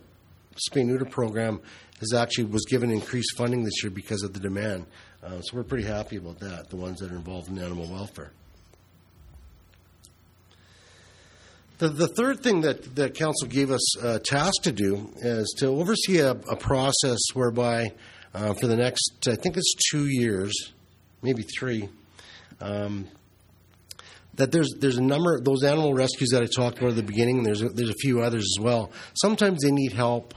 spay 0.70 0.84
neuter 0.84 1.04
program 1.04 1.60
has 2.00 2.12
actually 2.12 2.44
was 2.44 2.64
given 2.66 2.90
increased 2.90 3.36
funding 3.36 3.64
this 3.64 3.82
year 3.82 3.90
because 3.90 4.22
of 4.22 4.32
the 4.32 4.40
demand. 4.40 4.86
Uh, 5.22 5.40
so 5.40 5.56
we're 5.56 5.64
pretty 5.64 5.86
happy 5.86 6.16
about 6.16 6.38
that. 6.38 6.70
The 6.70 6.76
ones 6.76 7.00
that 7.00 7.10
are 7.10 7.16
involved 7.16 7.48
in 7.48 7.58
animal 7.58 7.86
welfare. 7.86 8.30
The, 11.78 11.88
the 11.88 12.08
third 12.08 12.40
thing 12.40 12.62
that 12.62 12.96
the 12.96 13.08
council 13.08 13.46
gave 13.46 13.70
us 13.70 14.02
a 14.02 14.18
task 14.18 14.62
to 14.62 14.72
do 14.72 15.12
is 15.18 15.54
to 15.58 15.68
oversee 15.68 16.18
a, 16.18 16.32
a 16.32 16.56
process 16.56 17.20
whereby, 17.34 17.92
uh, 18.34 18.54
for 18.54 18.66
the 18.66 18.76
next, 18.76 19.28
I 19.28 19.36
think 19.36 19.56
it's 19.56 19.74
two 19.90 20.06
years, 20.06 20.72
maybe 21.22 21.44
three, 21.56 21.88
um, 22.60 23.06
that 24.34 24.50
there's 24.50 24.74
there's 24.80 24.98
a 24.98 25.02
number 25.02 25.36
of 25.36 25.44
those 25.44 25.62
animal 25.62 25.94
rescues 25.94 26.30
that 26.30 26.42
I 26.42 26.46
talked 26.46 26.78
about 26.78 26.90
at 26.90 26.96
the 26.96 27.02
beginning. 27.04 27.44
There's 27.44 27.62
a, 27.62 27.68
there's 27.68 27.90
a 27.90 28.00
few 28.00 28.22
others 28.22 28.42
as 28.56 28.62
well. 28.62 28.90
Sometimes 29.14 29.62
they 29.62 29.70
need 29.70 29.92
help 29.92 30.34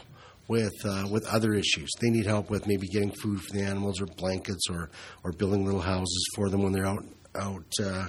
with 0.47 0.73
uh, 0.85 1.07
with 1.09 1.25
other 1.27 1.53
issues. 1.53 1.89
They 1.99 2.09
need 2.11 2.27
help 2.27 2.51
with 2.51 2.67
maybe 2.67 2.87
getting 2.87 3.11
food 3.11 3.41
for 3.41 3.57
the 3.57 3.63
animals, 3.63 3.99
or 3.99 4.05
blankets, 4.05 4.69
or 4.69 4.91
or 5.23 5.31
building 5.31 5.65
little 5.65 5.81
houses 5.81 6.23
for 6.35 6.49
them 6.49 6.61
when 6.61 6.71
they're 6.71 6.85
out 6.85 7.03
out 7.35 7.71
uh, 7.83 8.07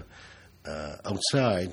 uh, 0.66 0.96
outside. 1.04 1.72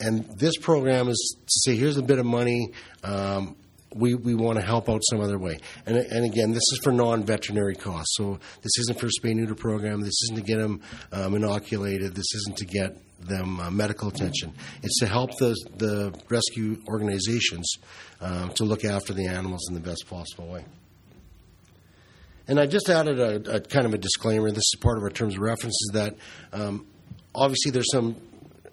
And 0.00 0.24
this 0.38 0.56
program 0.56 1.08
is 1.08 1.36
to 1.38 1.70
say, 1.70 1.76
here's 1.76 1.96
a 1.96 2.02
bit 2.02 2.18
of 2.18 2.26
money. 2.26 2.72
Um, 3.02 3.56
we, 3.94 4.14
we 4.14 4.34
want 4.34 4.58
to 4.58 4.64
help 4.64 4.88
out 4.88 5.00
some 5.10 5.20
other 5.20 5.38
way. 5.38 5.58
And, 5.86 5.96
and 5.96 6.24
again, 6.24 6.52
this 6.52 6.62
is 6.72 6.80
for 6.82 6.92
non 6.92 7.24
veterinary 7.24 7.74
costs. 7.74 8.14
So 8.16 8.38
this 8.62 8.78
isn't 8.80 9.00
for 9.00 9.06
spay 9.06 9.34
neuter 9.34 9.54
program. 9.54 10.00
This 10.02 10.22
isn't 10.24 10.36
to 10.36 10.42
get 10.42 10.58
them 10.58 10.80
um, 11.12 11.34
inoculated. 11.34 12.14
This 12.14 12.26
isn't 12.34 12.58
to 12.58 12.66
get 12.66 12.96
them 13.20 13.58
uh, 13.60 13.70
medical 13.70 14.08
attention. 14.08 14.52
It's 14.82 14.98
to 15.00 15.06
help 15.06 15.30
the, 15.38 15.56
the 15.76 16.14
rescue 16.28 16.78
organizations 16.88 17.66
um, 18.20 18.50
to 18.50 18.64
look 18.64 18.84
after 18.84 19.14
the 19.14 19.26
animals 19.26 19.66
in 19.68 19.74
the 19.74 19.80
best 19.80 20.06
possible 20.08 20.48
way. 20.48 20.64
And 22.48 22.60
I 22.60 22.66
just 22.66 22.88
added 22.88 23.18
a, 23.18 23.56
a, 23.56 23.60
kind 23.60 23.86
of 23.86 23.94
a 23.94 23.98
disclaimer. 23.98 24.50
This 24.50 24.58
is 24.58 24.78
part 24.80 24.98
of 24.98 25.02
our 25.02 25.10
terms 25.10 25.34
of 25.34 25.40
references 25.40 25.90
that 25.94 26.14
um, 26.52 26.86
obviously 27.34 27.72
there's 27.72 27.90
some 27.90 28.16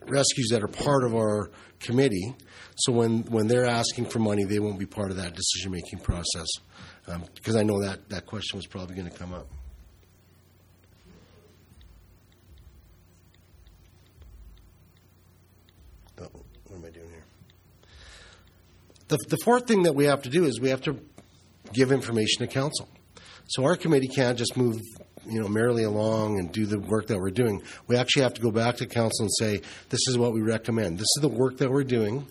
rescues 0.10 0.50
that 0.52 0.64
are 0.64 0.68
part 0.68 1.04
of 1.04 1.16
our 1.16 1.52
committee. 1.80 2.36
So 2.76 2.92
when, 2.92 3.24
when 3.24 3.48
they're 3.48 3.66
asking 3.66 4.06
for 4.06 4.20
money, 4.20 4.46
they 4.46 4.60
won't 4.60 4.80
be 4.80 4.86
part 4.86 5.12
of 5.12 5.18
that 5.18 5.36
decision 5.36 5.72
making 5.72 6.00
process 6.00 6.48
um, 7.08 7.24
because 7.36 7.56
I 7.56 7.64
know 7.64 7.82
that 7.82 8.10
that 8.10 8.26
question 8.26 8.58
was 8.58 8.66
probably 8.66 8.96
going 8.96 9.10
to 9.10 9.18
come 9.18 9.34
up. 9.34 9.48
Oh, 16.22 16.30
what 16.68 16.78
am 16.78 16.86
I 16.86 16.90
doing 16.90 17.10
here? 17.10 17.24
The, 19.10 19.18
the 19.28 19.38
fourth 19.44 19.68
thing 19.68 19.84
that 19.84 19.94
we 19.94 20.06
have 20.06 20.22
to 20.24 20.30
do 20.30 20.46
is 20.46 20.60
we 20.60 20.70
have 20.70 20.82
to 20.82 20.98
give 21.74 21.92
information 21.92 22.40
to 22.40 22.48
council. 22.48 22.88
So 23.48 23.66
our 23.66 23.76
committee 23.76 24.08
can't 24.08 24.38
just 24.38 24.56
move 24.56 24.80
you 25.26 25.42
know 25.42 25.48
merrily 25.48 25.84
along 25.84 26.40
and 26.40 26.52
do 26.52 26.66
the 26.66 26.80
work 26.80 27.08
that 27.08 27.18
we're 27.18 27.32
doing. 27.32 27.62
We 27.88 27.96
actually 27.98 28.24
have 28.24 28.34
to 28.36 28.42
go 28.42 28.52
back 28.52 28.78
to 28.78 28.86
council 28.86 29.26
and 29.26 29.32
say, 29.38 29.62
this 29.90 30.02
is 30.08 30.18
what 30.18 30.34
we 30.34 30.42
recommend. 30.42 30.98
This 30.98 31.08
is 31.18 31.22
the 31.22 31.30
work 31.30 31.58
that 31.58 31.70
we're 31.72 31.84
doing. 31.84 32.26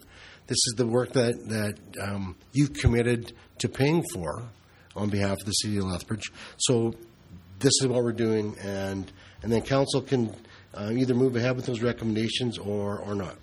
This 0.46 0.58
is 0.66 0.74
the 0.76 0.86
work 0.86 1.12
that 1.12 1.48
that 1.48 1.78
um, 2.00 2.36
you've 2.52 2.74
committed 2.74 3.32
to 3.58 3.68
paying 3.68 4.02
for 4.12 4.42
on 4.94 5.08
behalf 5.08 5.38
of 5.40 5.46
the 5.46 5.52
city 5.52 5.78
of 5.78 5.84
Lethbridge. 5.84 6.30
So 6.58 6.94
this 7.58 7.72
is 7.80 7.86
what 7.86 8.02
we're 8.02 8.12
doing, 8.12 8.56
and 8.62 9.10
and 9.42 9.52
then 9.52 9.62
council 9.62 10.02
can 10.02 10.34
uh, 10.74 10.90
either 10.92 11.14
move 11.14 11.36
ahead 11.36 11.56
with 11.56 11.66
those 11.66 11.80
recommendations 11.80 12.58
or 12.58 12.98
or 12.98 13.14
not. 13.14 13.36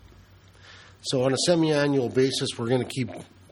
So 1.01 1.24
on 1.24 1.34
a 1.34 1.38
semi-annual 1.46 2.10
basis, 2.10 2.50
we're 2.58 2.68
going 2.68 2.84
to 2.86 2.88
keep 2.88 3.10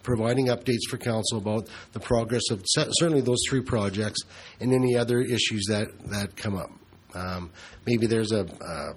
providing 0.07 0.47
updates 0.47 0.87
for 0.89 0.97
council 0.97 1.37
about 1.37 1.67
the 1.91 1.99
progress 1.99 2.43
of 2.49 2.63
certainly 2.65 3.19
those 3.19 3.39
three 3.49 3.59
projects 3.59 4.21
and 4.61 4.71
any 4.71 4.95
other 4.95 5.19
issues 5.19 5.65
that, 5.67 5.87
that 6.09 6.33
come 6.37 6.55
up. 6.55 6.71
Um, 7.13 7.51
maybe 7.85 8.07
there's 8.07 8.31
a 8.31 8.45
uh, 8.45 8.93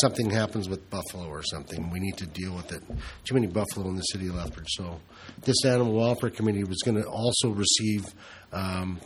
something 0.00 0.30
happens 0.30 0.68
with 0.68 0.88
buffalo 0.90 1.26
or 1.26 1.42
something. 1.42 1.90
We 1.90 1.98
need 1.98 2.16
to 2.18 2.26
deal 2.26 2.54
with 2.54 2.70
it. 2.70 2.84
Too 3.24 3.34
many 3.34 3.48
buffalo 3.48 3.88
in 3.88 3.96
the 3.96 4.02
city 4.02 4.28
of 4.28 4.36
Lethbridge. 4.36 4.68
So 4.68 5.00
this 5.42 5.64
animal 5.64 5.92
welfare 5.92 6.30
committee 6.30 6.62
was 6.62 6.82
going 6.84 7.02
to 7.02 7.08
also 7.08 7.48
receive 7.48 8.06
um, 8.52 9.00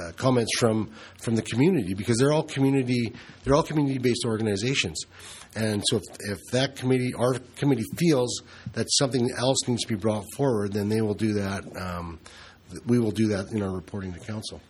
uh, 0.00 0.12
comments 0.12 0.50
from 0.58 0.90
from 1.22 1.36
the 1.36 1.42
community 1.42 1.94
because 1.94 2.18
they're 2.18 2.32
all 2.32 2.42
community 2.42 3.12
they're 3.42 3.54
all 3.54 3.62
community 3.62 3.98
based 3.98 4.24
organizations, 4.24 5.00
and 5.54 5.82
so 5.86 5.96
if, 5.96 6.02
if 6.30 6.38
that 6.52 6.76
committee 6.76 7.14
our 7.14 7.34
committee 7.56 7.84
feels 7.96 8.42
that 8.72 8.86
something 8.90 9.30
else 9.36 9.58
needs 9.66 9.82
to 9.82 9.88
be 9.88 9.94
brought 9.94 10.24
forward, 10.36 10.72
then 10.72 10.88
they 10.88 11.00
will 11.00 11.14
do 11.14 11.34
that. 11.34 11.64
Um, 11.76 12.18
we 12.86 12.98
will 12.98 13.12
do 13.12 13.28
that 13.28 13.52
in 13.52 13.62
our 13.62 13.70
reporting 13.70 14.12
to 14.12 14.20
council. 14.20 14.60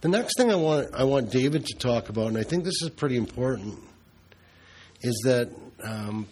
The 0.00 0.08
next 0.08 0.36
thing 0.36 0.50
I 0.50 0.56
want 0.56 0.88
I 0.94 1.04
want 1.04 1.30
David 1.30 1.66
to 1.66 1.76
talk 1.76 2.08
about, 2.08 2.28
and 2.28 2.38
I 2.38 2.42
think 2.42 2.64
this 2.64 2.82
is 2.82 2.90
pretty 2.90 3.16
important, 3.16 3.78
is 5.02 5.20
that 5.24 5.50
um, 5.82 6.26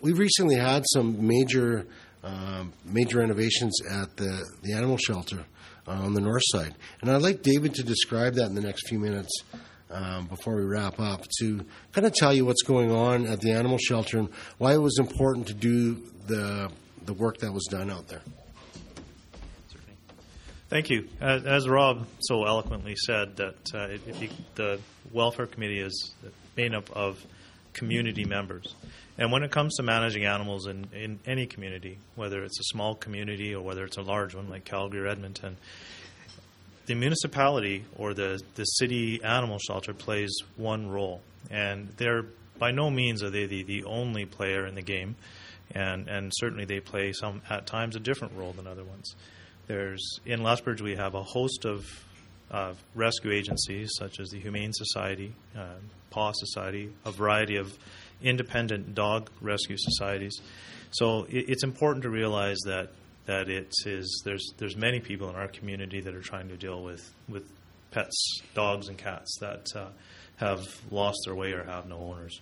we 0.00 0.12
recently 0.12 0.56
had 0.56 0.84
some 0.92 1.26
major 1.26 1.86
um, 2.22 2.72
major 2.84 3.18
renovations 3.18 3.80
at 3.90 4.16
the, 4.16 4.44
the 4.62 4.72
animal 4.72 4.96
shelter 4.96 5.44
uh, 5.86 5.92
on 5.92 6.14
the 6.14 6.20
north 6.20 6.42
side. 6.46 6.74
And 7.00 7.10
I'd 7.10 7.22
like 7.22 7.42
David 7.42 7.74
to 7.74 7.82
describe 7.82 8.34
that 8.34 8.46
in 8.46 8.54
the 8.54 8.60
next 8.60 8.88
few 8.88 8.98
minutes 8.98 9.42
um, 9.90 10.26
before 10.26 10.56
we 10.56 10.64
wrap 10.64 11.00
up 11.00 11.24
to 11.40 11.64
kind 11.92 12.06
of 12.06 12.14
tell 12.14 12.32
you 12.32 12.44
what's 12.44 12.62
going 12.62 12.92
on 12.92 13.26
at 13.26 13.40
the 13.40 13.52
animal 13.52 13.78
shelter 13.78 14.18
and 14.18 14.28
why 14.58 14.74
it 14.74 14.80
was 14.80 14.98
important 14.98 15.46
to 15.48 15.54
do 15.54 15.94
the, 16.26 16.70
the 17.04 17.14
work 17.14 17.38
that 17.38 17.52
was 17.52 17.64
done 17.70 17.90
out 17.90 18.06
there. 18.08 18.22
Thank 20.68 20.88
you. 20.88 21.08
As, 21.20 21.68
Rob 21.68 22.06
so 22.20 22.44
eloquently 22.44 22.94
said, 22.94 23.36
that 23.38 23.56
uh, 23.74 23.88
it, 23.88 24.02
it, 24.06 24.30
the 24.54 24.78
welfare 25.12 25.46
committee 25.46 25.80
is 25.80 26.14
made 26.56 26.74
up 26.74 26.88
of 26.92 27.18
community 27.72 28.24
members. 28.24 28.74
And 29.18 29.30
when 29.30 29.42
it 29.42 29.50
comes 29.50 29.76
to 29.76 29.82
managing 29.82 30.24
animals 30.24 30.66
in, 30.66 30.88
in 30.94 31.20
any 31.26 31.46
community, 31.46 31.98
whether 32.14 32.42
it's 32.42 32.58
a 32.58 32.64
small 32.64 32.94
community 32.94 33.54
or 33.54 33.62
whether 33.62 33.84
it's 33.84 33.96
a 33.96 34.02
large 34.02 34.34
one 34.34 34.48
like 34.48 34.64
Calgary 34.64 35.00
or 35.00 35.06
Edmonton, 35.06 35.56
the 36.86 36.94
municipality 36.94 37.84
or 37.96 38.14
the, 38.14 38.42
the 38.54 38.64
city 38.64 39.22
animal 39.22 39.58
shelter 39.58 39.92
plays 39.92 40.30
one 40.56 40.88
role. 40.88 41.20
And 41.50 41.88
they're 41.96 42.24
by 42.58 42.70
no 42.70 42.90
means 42.90 43.22
are 43.22 43.30
they 43.30 43.46
the, 43.46 43.62
the 43.62 43.84
only 43.84 44.26
player 44.26 44.66
in 44.66 44.74
the 44.74 44.82
game. 44.82 45.16
And, 45.72 46.08
and 46.08 46.32
certainly 46.34 46.64
they 46.64 46.80
play 46.80 47.12
some 47.12 47.42
at 47.48 47.66
times 47.66 47.96
a 47.96 48.00
different 48.00 48.34
role 48.36 48.52
than 48.52 48.66
other 48.66 48.84
ones. 48.84 49.14
There's 49.66 50.20
in 50.26 50.42
Lethbridge 50.42 50.82
we 50.82 50.96
have 50.96 51.14
a 51.14 51.22
host 51.22 51.64
of 51.64 51.86
uh, 52.50 52.74
rescue 52.94 53.32
agencies 53.32 53.90
such 53.98 54.20
as 54.20 54.30
the 54.30 54.40
Humane 54.40 54.72
Society, 54.72 55.34
uh, 55.56 55.74
Paw 56.10 56.32
Society, 56.34 56.92
a 57.04 57.12
variety 57.12 57.56
of 57.56 57.76
independent 58.22 58.94
dog 58.94 59.30
rescue 59.40 59.76
societies. 59.78 60.40
So 60.90 61.24
it, 61.24 61.48
it's 61.48 61.62
important 61.62 62.02
to 62.02 62.10
realize 62.10 62.58
that 62.66 62.90
that 63.26 63.48
it 63.48 63.72
is 63.86 64.22
there's 64.24 64.52
there's 64.58 64.76
many 64.76 65.00
people 65.00 65.28
in 65.28 65.36
our 65.36 65.48
community 65.48 66.00
that 66.00 66.14
are 66.14 66.22
trying 66.22 66.48
to 66.48 66.56
deal 66.56 66.82
with 66.82 67.08
with 67.28 67.44
pets, 67.90 68.40
dogs 68.54 68.88
and 68.88 68.98
cats 68.98 69.38
that 69.40 69.66
uh, 69.76 69.86
have 70.36 70.66
lost 70.90 71.18
their 71.24 71.34
way 71.34 71.52
or 71.52 71.64
have 71.64 71.86
no 71.86 71.98
owners. 71.98 72.40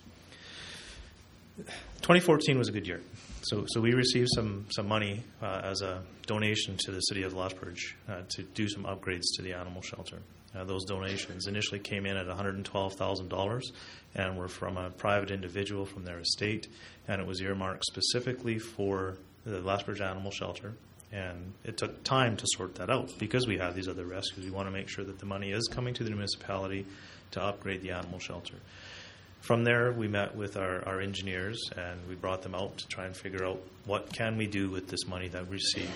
2014 1.67 2.59
was 2.59 2.69
a 2.69 2.73
good 2.73 2.87
year. 2.87 3.00
So, 3.43 3.65
so 3.69 3.81
we 3.81 3.93
received 3.93 4.29
some, 4.35 4.67
some 4.71 4.88
money 4.88 5.23
uh, 5.43 5.61
as 5.65 5.83
a 5.83 6.03
donation 6.27 6.77
to 6.81 6.91
the 6.91 7.00
city 7.00 7.23
of 7.23 7.35
Lethbridge 7.35 7.97
uh, 8.09 8.23
to 8.31 8.43
do 8.43 8.69
some 8.69 8.85
upgrades 8.85 9.25
to 9.37 9.43
the 9.43 9.53
animal 9.55 9.83
shelter. 9.83 10.19
Uh, 10.57 10.65
those 10.65 10.85
donations 10.85 11.47
initially 11.47 11.79
came 11.79 12.07
in 12.07 12.17
at 12.17 12.27
$112,000 12.27 13.62
and 14.15 14.38
were 14.38 14.49
from 14.49 14.77
a 14.77 14.91
private 14.91 15.31
individual 15.31 15.85
from 15.85 16.05
their 16.05 16.19
estate, 16.19 16.69
and 17.07 17.21
it 17.21 17.27
was 17.27 17.41
earmarked 17.41 17.85
specifically 17.85 18.59
for 18.59 19.19
the 19.45 19.61
Lethbridge 19.61 20.00
Animal 20.00 20.31
Shelter. 20.31 20.75
And 21.12 21.55
it 21.65 21.79
took 21.79 22.05
time 22.05 22.37
to 22.37 22.45
sort 22.49 22.75
that 22.77 22.91
out 22.91 23.11
because 23.19 23.47
we 23.47 23.57
have 23.59 23.75
these 23.75 23.88
other 23.88 24.05
rescues. 24.05 24.45
We 24.45 24.50
want 24.50 24.67
to 24.67 24.73
make 24.73 24.88
sure 24.88 25.05
that 25.05 25.19
the 25.19 25.27
money 25.27 25.53
is 25.53 25.67
coming 25.69 25.95
to 25.95 26.05
the 26.05 26.11
municipality 26.11 26.87
to 27.31 27.43
upgrade 27.43 27.83
the 27.83 27.93
animal 27.93 28.19
shelter. 28.19 28.57
From 29.40 29.64
there, 29.64 29.92
we 29.92 30.09
met 30.09 30.37
with 30.37 30.57
our, 30.57 30.87
our 30.87 31.00
engineers 31.00 31.59
and 31.76 31.99
we 32.09 32.14
brought 32.14 32.42
them 32.42 32.54
out 32.54 32.76
to 32.78 32.88
try 32.88 33.07
and 33.07 33.16
figure 33.16 33.47
out 33.47 33.61
what 33.87 34.12
can 34.12 34.37
we 34.37 34.47
do 34.47 34.68
with 34.68 34.88
this 34.88 35.07
money 35.07 35.28
that 35.28 35.47
we 35.47 35.54
received. 35.54 35.90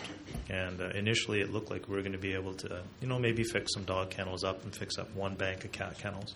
And 0.48 0.80
uh, 0.80 0.88
initially, 0.94 1.40
it 1.40 1.52
looked 1.52 1.70
like 1.70 1.88
we 1.88 1.96
were 1.96 2.02
going 2.02 2.12
to 2.12 2.18
be 2.18 2.32
able 2.34 2.54
to, 2.54 2.82
you 3.00 3.08
know, 3.08 3.18
maybe 3.18 3.42
fix 3.42 3.74
some 3.74 3.84
dog 3.84 4.10
kennels 4.10 4.44
up 4.44 4.62
and 4.64 4.74
fix 4.74 4.96
up 4.96 5.14
one 5.14 5.34
bank 5.34 5.64
of 5.64 5.72
cat 5.72 5.98
kennels. 5.98 6.34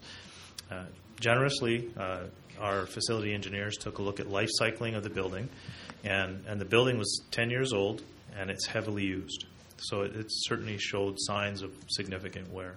Uh, 0.70 0.84
generously, 1.18 1.88
uh, 1.96 2.24
our 2.60 2.86
facility 2.86 3.32
engineers 3.32 3.76
took 3.76 3.98
a 3.98 4.02
look 4.02 4.20
at 4.20 4.28
life 4.28 4.50
cycling 4.52 4.94
of 4.94 5.02
the 5.02 5.10
building, 5.10 5.48
and, 6.04 6.44
and 6.46 6.60
the 6.60 6.64
building 6.64 6.98
was 6.98 7.22
10 7.30 7.50
years 7.50 7.72
old 7.72 8.02
and 8.38 8.50
it's 8.50 8.66
heavily 8.66 9.04
used. 9.04 9.46
So 9.78 10.02
it, 10.02 10.14
it 10.16 10.26
certainly 10.28 10.78
showed 10.78 11.16
signs 11.18 11.62
of 11.62 11.72
significant 11.88 12.52
wear. 12.52 12.76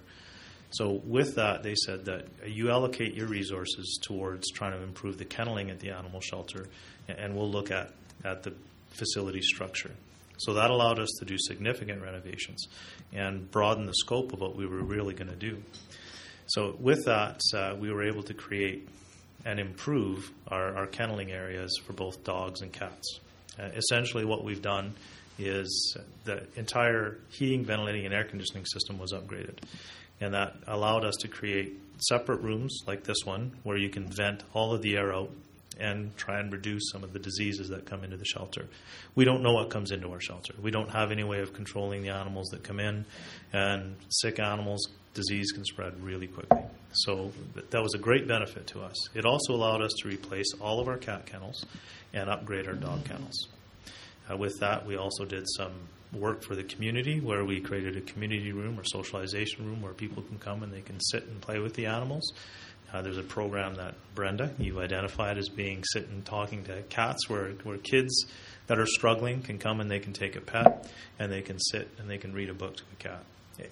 So 0.72 1.02
with 1.06 1.36
that, 1.36 1.64
they 1.64 1.76
said 1.76 2.06
that 2.06 2.28
you 2.46 2.70
allocate 2.70 3.16
your 3.16 3.28
resources 3.28 4.00
towards 4.04 4.52
trying 4.52 4.74
to 4.74 4.84
improve 4.84 5.18
the 5.18 5.26
kenneling 5.26 5.70
at 5.72 5.80
the 5.80 5.90
animal 5.90 6.22
shelter, 6.22 6.68
and 7.08 7.36
we'll 7.36 7.50
look 7.50 7.72
at, 7.72 7.92
at 8.24 8.44
the 8.44 8.54
facility 8.92 9.42
structure. 9.42 9.92
So 10.38 10.54
that 10.54 10.70
allowed 10.70 11.00
us 11.00 11.10
to 11.20 11.26
do 11.26 11.36
significant 11.38 12.02
renovations 12.02 12.68
and 13.12 13.50
broaden 13.52 13.86
the 13.86 13.94
scope 13.94 14.32
of 14.32 14.40
what 14.40 14.56
we 14.56 14.66
were 14.66 14.82
really 14.82 15.14
going 15.14 15.30
to 15.30 15.36
do. 15.36 15.62
So 16.48 16.76
with 16.80 17.06
that, 17.06 17.42
uh, 17.54 17.76
we 17.78 17.92
were 17.92 18.04
able 18.04 18.24
to 18.24 18.34
create 18.34 18.88
and 19.46 19.60
improve 19.60 20.32
our, 20.48 20.76
our 20.76 20.88
kenneling 20.88 21.32
areas 21.32 21.78
for 21.86 21.94
both 21.94 22.24
dogs 22.24 22.62
and 22.62 22.72
cats. 22.72 23.20
Uh, 23.60 23.70
essentially, 23.76 24.26
what 24.26 24.44
we've 24.44 24.62
done 24.62 24.94
is 25.38 25.98
the 26.26 26.46
entire 26.56 27.18
heating, 27.30 27.64
ventilating, 27.64 28.06
and 28.06 28.14
air 28.14 28.24
conditioning 28.24 28.66
system 28.66 28.98
was 28.98 29.14
upgraded. 29.14 29.58
And 30.22 30.34
that 30.34 30.56
allowed 30.68 31.06
us 31.06 31.16
to 31.22 31.28
create 31.28 31.80
separate 31.98 32.42
rooms 32.42 32.80
like 32.88 33.04
this 33.04 33.20
one 33.26 33.52
where 33.64 33.78
you 33.78 33.90
can 33.90 34.08
vent 34.08 34.44
all 34.54 34.74
of 34.74 34.82
the 34.82 34.96
air 34.96 35.14
out 35.14 35.30
and 35.80 36.16
try 36.18 36.40
and 36.40 36.52
reduce 36.52 36.92
some 36.92 37.04
of 37.04 37.14
the 37.14 37.20
diseases 37.20 37.70
that 37.70 37.86
come 37.86 38.04
into 38.04 38.18
the 38.18 38.26
shelter. 38.26 38.68
We 39.16 39.24
don't 39.24 39.42
know 39.42 39.54
what 39.54 39.70
comes 39.70 39.92
into 39.92 40.12
our 40.12 40.20
shelter. 40.20 40.54
We 40.62 40.72
don't 40.72 40.90
have 40.90 41.12
any 41.12 41.24
way 41.24 41.40
of 41.40 41.54
controlling 41.54 42.02
the 42.02 42.10
animals 42.10 42.50
that 42.50 42.64
come 42.64 42.80
in, 42.80 43.06
and 43.54 43.96
sick 44.10 44.40
animals, 44.40 44.90
disease 45.14 45.52
can 45.52 45.64
spread 45.64 46.02
really 46.04 46.28
quickly. 46.28 46.60
So 46.92 47.32
that 47.56 47.82
was 47.82 47.94
a 47.94 47.98
great 47.98 48.28
benefit 48.28 48.68
to 48.68 48.82
us. 48.82 48.96
It 49.16 49.26
also 49.26 49.54
allowed 49.54 49.82
us 49.82 49.92
to 50.02 50.08
replace 50.08 50.52
all 50.60 50.80
of 50.80 50.88
our 50.88 50.98
cat 50.98 51.26
kennels 51.26 51.66
and 52.14 52.30
upgrade 52.30 52.68
our 52.68 52.74
dog 52.74 53.06
kennels. 53.06 53.48
Uh, 54.30 54.38
with 54.38 54.60
that, 54.60 54.86
we 54.86 54.98
also 54.98 55.26
did 55.26 55.46
some 55.56 55.74
work 56.14 56.42
for 56.42 56.56
the 56.56 56.64
community 56.64 57.20
where 57.20 57.46
we 57.46 57.60
created 57.60 57.96
a 57.96 58.02
community 58.02 58.52
room 58.52 58.80
or 58.80 58.84
socialization 58.84 59.66
room 59.66 59.82
where 59.82 59.94
people 59.94 60.24
can 60.24 60.40
come 60.40 60.64
and 60.64 60.74
they 60.74 60.82
can 60.82 61.00
sit 61.00 61.24
and 61.28 61.40
play 61.42 61.60
with 61.60 61.76
the 61.76 61.86
animals. 61.86 62.34
Uh, 62.92 63.04
there's 63.04 63.18
a 63.18 63.24
program 63.24 63.76
that 63.76 63.94
Brenda, 64.16 64.52
you 64.58 64.80
identified 64.80 65.38
as 65.38 65.48
being 65.48 65.84
sitting 65.84 66.24
talking 66.24 66.64
to 66.64 66.82
cats, 66.84 67.30
where, 67.30 67.50
where 67.64 67.78
kids 67.78 68.26
that 68.66 68.80
are 68.80 68.88
struggling 68.88 69.42
can 69.44 69.60
come 69.60 69.80
and 69.80 69.92
they 69.92 70.00
can 70.00 70.14
take 70.14 70.36
a 70.36 70.42
pet 70.42 70.92
and 71.20 71.32
they 71.32 71.42
can 71.42 71.60
sit 71.60 71.88
and 72.00 72.10
they 72.10 72.18
can 72.18 72.34
read 72.34 72.50
a 72.50 72.54
book 72.54 72.78
to 72.78 72.84
a 72.94 72.96
cat. 72.96 73.24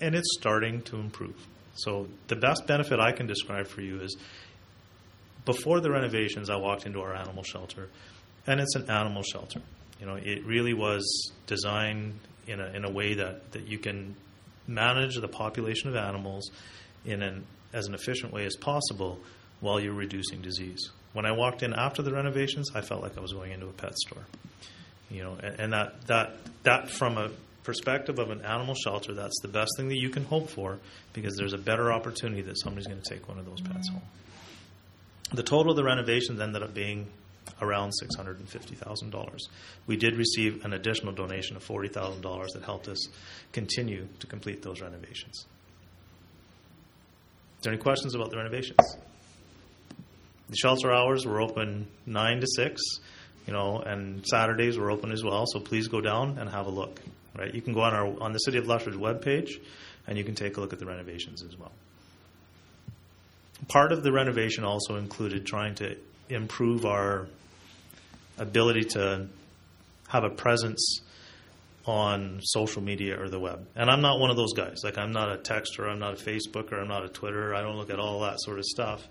And 0.01 0.13
it's 0.13 0.37
starting 0.37 0.81
to 0.83 0.97
improve. 0.97 1.47
So, 1.73 2.07
the 2.27 2.35
best 2.35 2.67
benefit 2.67 2.99
I 2.99 3.11
can 3.11 3.27
describe 3.27 3.67
for 3.67 3.81
you 3.81 4.01
is 4.01 4.17
before 5.45 5.79
the 5.79 5.89
renovations, 5.89 6.49
I 6.49 6.57
walked 6.57 6.85
into 6.85 6.99
our 7.01 7.15
animal 7.15 7.43
shelter, 7.43 7.89
and 8.45 8.59
it's 8.59 8.75
an 8.75 8.89
animal 8.89 9.23
shelter. 9.23 9.61
You 9.99 10.05
know, 10.05 10.15
it 10.15 10.45
really 10.45 10.73
was 10.73 11.31
designed 11.47 12.19
in 12.45 12.59
a, 12.59 12.67
in 12.67 12.85
a 12.85 12.91
way 12.91 13.15
that, 13.15 13.51
that 13.51 13.67
you 13.67 13.77
can 13.77 14.15
manage 14.67 15.15
the 15.15 15.27
population 15.27 15.89
of 15.89 15.95
animals 15.95 16.49
in 17.05 17.21
an 17.21 17.45
as 17.73 17.87
an 17.87 17.93
efficient 17.93 18.31
way 18.31 18.45
as 18.45 18.55
possible 18.55 19.19
while 19.59 19.79
you're 19.79 19.93
reducing 19.93 20.41
disease. 20.41 20.89
When 21.13 21.25
I 21.25 21.31
walked 21.31 21.63
in 21.63 21.73
after 21.73 22.01
the 22.01 22.13
renovations, 22.13 22.71
I 22.73 22.81
felt 22.81 23.01
like 23.01 23.17
I 23.17 23.21
was 23.21 23.33
going 23.33 23.51
into 23.51 23.67
a 23.67 23.73
pet 23.73 23.97
store. 23.97 24.23
You 25.09 25.23
know, 25.23 25.37
and, 25.41 25.59
and 25.59 25.73
that 25.73 26.07
that 26.07 26.33
that 26.63 26.89
from 26.89 27.17
a 27.17 27.29
perspective 27.63 28.19
of 28.19 28.29
an 28.29 28.41
animal 28.45 28.75
shelter, 28.75 29.13
that's 29.13 29.39
the 29.41 29.47
best 29.47 29.71
thing 29.77 29.89
that 29.89 29.97
you 29.97 30.09
can 30.09 30.23
hope 30.23 30.49
for 30.49 30.79
because 31.13 31.35
there's 31.35 31.53
a 31.53 31.57
better 31.57 31.91
opportunity 31.91 32.41
that 32.41 32.57
somebody's 32.59 32.87
going 32.87 33.01
to 33.01 33.09
take 33.09 33.27
one 33.27 33.37
of 33.37 33.45
those 33.45 33.61
pets 33.61 33.89
home. 33.89 34.01
The 35.33 35.43
total 35.43 35.71
of 35.71 35.75
the 35.75 35.83
renovations 35.83 36.39
ended 36.39 36.63
up 36.63 36.73
being 36.73 37.07
around 37.61 37.91
$650,000. 38.03 39.47
We 39.85 39.97
did 39.97 40.15
receive 40.15 40.63
an 40.65 40.73
additional 40.73 41.13
donation 41.13 41.55
of 41.55 41.65
$40,000 41.65 42.53
that 42.53 42.63
helped 42.63 42.87
us 42.87 43.07
continue 43.51 44.07
to 44.19 44.27
complete 44.27 44.61
those 44.61 44.81
renovations. 44.81 45.45
Is 47.57 47.63
there 47.63 47.73
any 47.73 47.81
questions 47.81 48.15
about 48.15 48.29
the 48.29 48.37
renovations? 48.37 48.77
The 50.49 50.55
shelter 50.55 50.91
hours 50.91 51.25
were 51.25 51.41
open 51.41 51.87
9 52.05 52.39
to 52.39 52.47
6, 52.55 52.81
you 53.47 53.53
know, 53.53 53.79
and 53.79 54.25
Saturdays 54.25 54.77
were 54.77 54.91
open 54.91 55.11
as 55.11 55.23
well, 55.23 55.45
so 55.47 55.59
please 55.59 55.87
go 55.87 56.01
down 56.01 56.37
and 56.37 56.49
have 56.49 56.67
a 56.67 56.69
look. 56.69 57.01
Right? 57.37 57.53
You 57.53 57.61
can 57.61 57.73
go 57.73 57.81
on 57.81 57.93
our 57.93 58.21
on 58.21 58.33
the 58.33 58.39
City 58.39 58.57
of 58.57 58.67
Lethbridge 58.67 58.95
webpage 58.95 59.51
and 60.07 60.17
you 60.17 60.23
can 60.23 60.33
take 60.33 60.57
a 60.57 60.61
look 60.61 60.73
at 60.73 60.79
the 60.79 60.85
renovations 60.85 61.43
as 61.43 61.57
well. 61.57 61.71
Part 63.67 63.91
of 63.91 64.03
the 64.03 64.11
renovation 64.11 64.63
also 64.63 64.95
included 64.95 65.45
trying 65.45 65.75
to 65.75 65.97
improve 66.29 66.85
our 66.85 67.27
ability 68.37 68.83
to 68.83 69.27
have 70.07 70.23
a 70.23 70.29
presence 70.29 71.01
on 71.85 72.39
social 72.43 72.81
media 72.81 73.19
or 73.19 73.29
the 73.29 73.39
web. 73.39 73.65
And 73.75 73.89
I'm 73.89 74.01
not 74.01 74.19
one 74.19 74.29
of 74.29 74.35
those 74.35 74.53
guys. 74.53 74.81
Like 74.83 74.97
I'm 74.97 75.11
not 75.11 75.31
a 75.31 75.37
texter, 75.37 75.89
I'm 75.89 75.99
not 75.99 76.13
a 76.13 76.23
Facebooker, 76.23 76.79
I'm 76.81 76.87
not 76.87 77.05
a 77.05 77.09
Twitter. 77.09 77.55
I 77.55 77.61
don't 77.61 77.77
look 77.77 77.89
at 77.89 77.99
all 77.99 78.21
that 78.21 78.41
sort 78.41 78.59
of 78.59 78.65
stuff. 78.65 79.07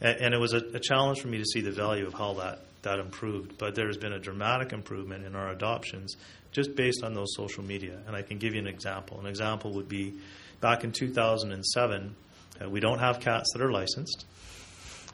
And, 0.00 0.20
and 0.20 0.34
it 0.34 0.38
was 0.38 0.52
a, 0.52 0.58
a, 0.74 0.80
challenge 0.80 1.20
for 1.20 1.28
me 1.28 1.38
to 1.38 1.44
see 1.44 1.60
the 1.60 1.70
value 1.70 2.06
of 2.06 2.14
how 2.14 2.34
that 2.34 2.60
that 2.82 2.98
improved. 2.98 3.58
But 3.58 3.74
there's 3.74 3.96
been 3.96 4.12
a 4.12 4.18
dramatic 4.18 4.72
improvement 4.72 5.24
in 5.24 5.34
our 5.34 5.50
adoptions 5.50 6.16
just 6.52 6.74
based 6.74 7.02
on 7.02 7.14
those 7.14 7.34
social 7.34 7.62
media. 7.62 7.98
And 8.06 8.14
I 8.14 8.22
can 8.22 8.38
give 8.38 8.54
you 8.54 8.60
an 8.60 8.66
example. 8.66 9.20
An 9.20 9.26
example 9.26 9.72
would 9.74 9.88
be 9.88 10.14
back 10.60 10.84
in 10.84 10.92
2007. 10.92 12.14
Uh, 12.60 12.70
we 12.70 12.80
don't 12.80 12.98
have 12.98 13.20
cats 13.20 13.52
that 13.52 13.62
are 13.62 13.70
licensed. 13.70 14.24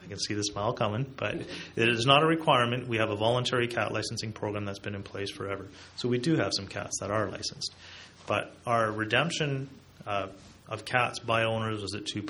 I 0.03 0.07
can 0.07 0.19
see 0.19 0.33
the 0.33 0.43
smile 0.43 0.73
coming, 0.73 1.05
but 1.17 1.35
it 1.35 1.89
is 1.89 2.05
not 2.05 2.23
a 2.23 2.25
requirement. 2.25 2.87
We 2.87 2.97
have 2.97 3.09
a 3.09 3.15
voluntary 3.15 3.67
cat 3.67 3.91
licensing 3.91 4.33
program 4.33 4.65
that's 4.65 4.79
been 4.79 4.95
in 4.95 5.03
place 5.03 5.31
forever. 5.31 5.67
So 5.95 6.09
we 6.09 6.19
do 6.19 6.35
have 6.35 6.51
some 6.55 6.67
cats 6.67 6.99
that 6.99 7.11
are 7.11 7.29
licensed. 7.29 7.73
But 8.27 8.55
our 8.65 8.91
redemption 8.91 9.69
uh, 10.05 10.27
of 10.67 10.85
cats 10.85 11.19
by 11.19 11.43
owners 11.43 11.81
was 11.81 11.95
at 11.95 12.05
2%. 12.05 12.25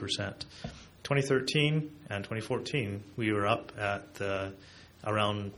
2013 1.03 1.91
and 2.09 2.23
2014, 2.23 3.03
we 3.17 3.31
were 3.31 3.47
up 3.47 3.71
at 3.77 4.21
uh, 4.21 4.49
around 5.05 5.51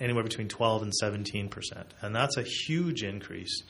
anywhere 0.00 0.24
between 0.24 0.48
12 0.48 0.82
and 0.82 0.92
17%. 1.02 1.50
And 2.02 2.14
that's 2.14 2.36
a 2.36 2.42
huge 2.42 3.02
increase 3.02 3.62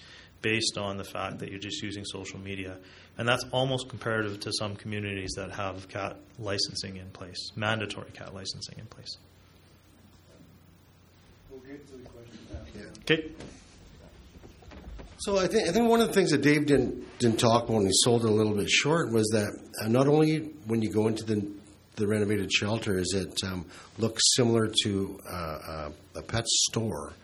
based 0.45 0.77
on 0.77 0.99
the 0.99 1.05
fact 1.05 1.39
that 1.39 1.51
you're 1.51 1.59
just 1.59 1.83
using 1.83 2.05
social 2.05 2.39
media. 2.39 2.77
And 3.17 3.27
that's 3.27 3.45
almost 3.51 3.89
comparative 3.89 4.41
to 4.41 4.53
some 4.53 4.77
communities 4.77 5.33
that 5.37 5.51
have 5.53 5.89
cat 5.89 6.19
licensing 6.39 6.97
in 6.97 7.09
place, 7.11 7.51
mandatory 7.57 8.11
cat 8.11 8.35
licensing 8.35 8.79
in 8.79 8.85
place. 8.85 9.17
We'll 11.51 11.61
get 11.61 11.87
to 11.87 11.97
the 11.97 12.09
question 12.11 12.39
after. 12.61 13.15
Okay. 13.15 13.31
So 15.19 15.39
I 15.39 15.47
think 15.47 15.67
I 15.67 15.73
think 15.73 15.89
one 15.89 16.03
of 16.03 16.09
the 16.09 16.13
things 16.13 16.31
that 16.33 16.43
Dave 16.43 16.67
didn't 16.67 17.19
didn't 17.19 17.41
talk 17.41 17.65
about 17.65 17.77
when 17.77 17.87
he 17.87 17.93
sold 18.03 18.27
it 18.27 18.29
a 18.29 18.33
little 18.33 18.55
bit 18.55 18.69
short 18.69 19.11
was 19.11 19.27
that 19.29 19.57
uh, 19.81 19.89
not 19.89 20.07
only 20.07 20.41
when 20.67 20.83
you 20.83 20.93
go 20.93 21.09
into 21.09 21.25
the 21.25 21.49
the 21.97 22.07
renovated 22.07 22.53
shelter 22.53 22.99
is 22.99 23.15
it 23.17 23.33
um, 23.45 23.65
looks 23.97 24.21
similar 24.35 24.71
to 24.83 25.19
uh, 25.27 25.37
uh, 25.37 25.91
a 26.17 26.23
pet 26.23 26.47
store, 26.47 27.15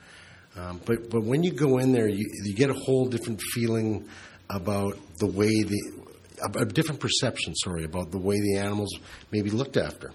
um, 0.57 0.81
but 0.85 1.11
but 1.11 1.23
when 1.23 1.43
you 1.43 1.53
go 1.53 1.79
in 1.79 1.93
there, 1.93 2.09
you, 2.09 2.27
you 2.45 2.55
get 2.55 2.71
a 2.71 2.75
whole 2.75 3.07
different 3.07 3.41
feeling 3.53 4.09
about 4.49 4.99
the 5.19 5.27
way 5.27 5.63
the 5.63 6.01
a, 6.43 6.65
different 6.65 7.01
perception, 7.01 7.55
sorry, 7.55 7.85
about 7.85 8.11
the 8.11 8.19
way 8.19 8.41
the 8.41 8.57
animals 8.57 8.91
may 9.31 9.43
be 9.43 9.51
looked 9.51 9.77
after. 9.77 10.13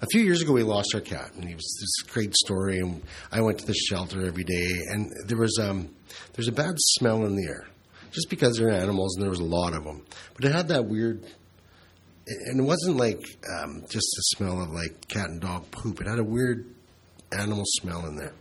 A 0.00 0.06
few 0.10 0.22
years 0.22 0.42
ago, 0.42 0.52
we 0.52 0.62
lost 0.62 0.94
our 0.94 1.00
cat, 1.00 1.32
and 1.34 1.44
it 1.48 1.54
was 1.54 1.78
this 1.80 2.12
great 2.12 2.34
story. 2.34 2.78
And 2.78 3.02
I 3.30 3.40
went 3.40 3.58
to 3.60 3.66
the 3.66 3.74
shelter 3.74 4.26
every 4.26 4.44
day, 4.44 4.68
and 4.90 5.10
there 5.26 5.38
was 5.38 5.58
um, 5.60 5.94
there's 6.34 6.48
a 6.48 6.52
bad 6.52 6.74
smell 6.76 7.24
in 7.24 7.36
the 7.36 7.46
air, 7.46 7.66
just 8.12 8.28
because 8.30 8.56
they're 8.58 8.70
animals, 8.70 9.16
and 9.16 9.22
there 9.22 9.30
was 9.30 9.40
a 9.40 9.44
lot 9.44 9.74
of 9.74 9.84
them. 9.84 10.04
But 10.34 10.44
it 10.44 10.52
had 10.52 10.68
that 10.68 10.86
weird, 10.86 11.24
and 12.26 12.60
it 12.60 12.62
wasn't 12.62 12.96
like 12.96 13.22
um, 13.60 13.82
just 13.88 14.06
the 14.16 14.22
smell 14.36 14.60
of 14.60 14.70
like 14.70 15.08
cat 15.08 15.30
and 15.30 15.40
dog 15.40 15.70
poop. 15.70 16.00
It 16.00 16.06
had 16.06 16.18
a 16.18 16.24
weird 16.24 16.66
animal 17.32 17.64
smell 17.66 18.06
in 18.06 18.16
there. 18.16 18.34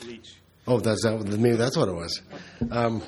Bleach. 0.00 0.36
Oh, 0.66 0.80
that's 0.80 1.02
that. 1.02 1.24
Maybe 1.38 1.56
that's 1.56 1.76
what 1.76 1.88
it 1.88 1.94
was. 1.94 2.20
Um, 2.70 3.02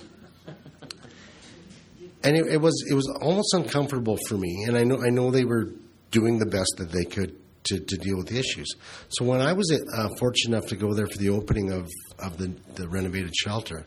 and 2.23 2.37
it, 2.37 2.47
it, 2.47 2.61
was 2.61 2.85
it 2.88 2.94
was 2.94 3.09
almost 3.21 3.53
uncomfortable 3.55 4.16
for 4.29 4.37
me. 4.37 4.64
And 4.66 4.77
I 4.77 4.85
know 4.85 5.03
I 5.03 5.11
know 5.11 5.31
they 5.31 5.44
were 5.44 5.71
doing 6.11 6.38
the 6.38 6.47
best 6.47 6.75
that 6.79 6.90
they 6.90 7.05
could 7.05 7.37
to, 7.64 7.81
to 7.81 7.97
deal 7.97 8.16
with 8.16 8.29
the 8.29 8.38
issues. 8.38 8.75
So 9.09 9.25
when 9.25 9.40
I 9.40 9.53
was 9.53 9.71
uh, 9.73 10.09
fortunate 10.18 10.57
enough 10.57 10.68
to 10.71 10.77
go 10.77 10.94
there 10.94 11.07
for 11.07 11.18
the 11.18 11.31
opening 11.31 11.73
of 11.73 11.88
of 12.18 12.38
the, 12.38 12.55
the 12.75 12.88
renovated 12.88 13.35
shelter, 13.35 13.87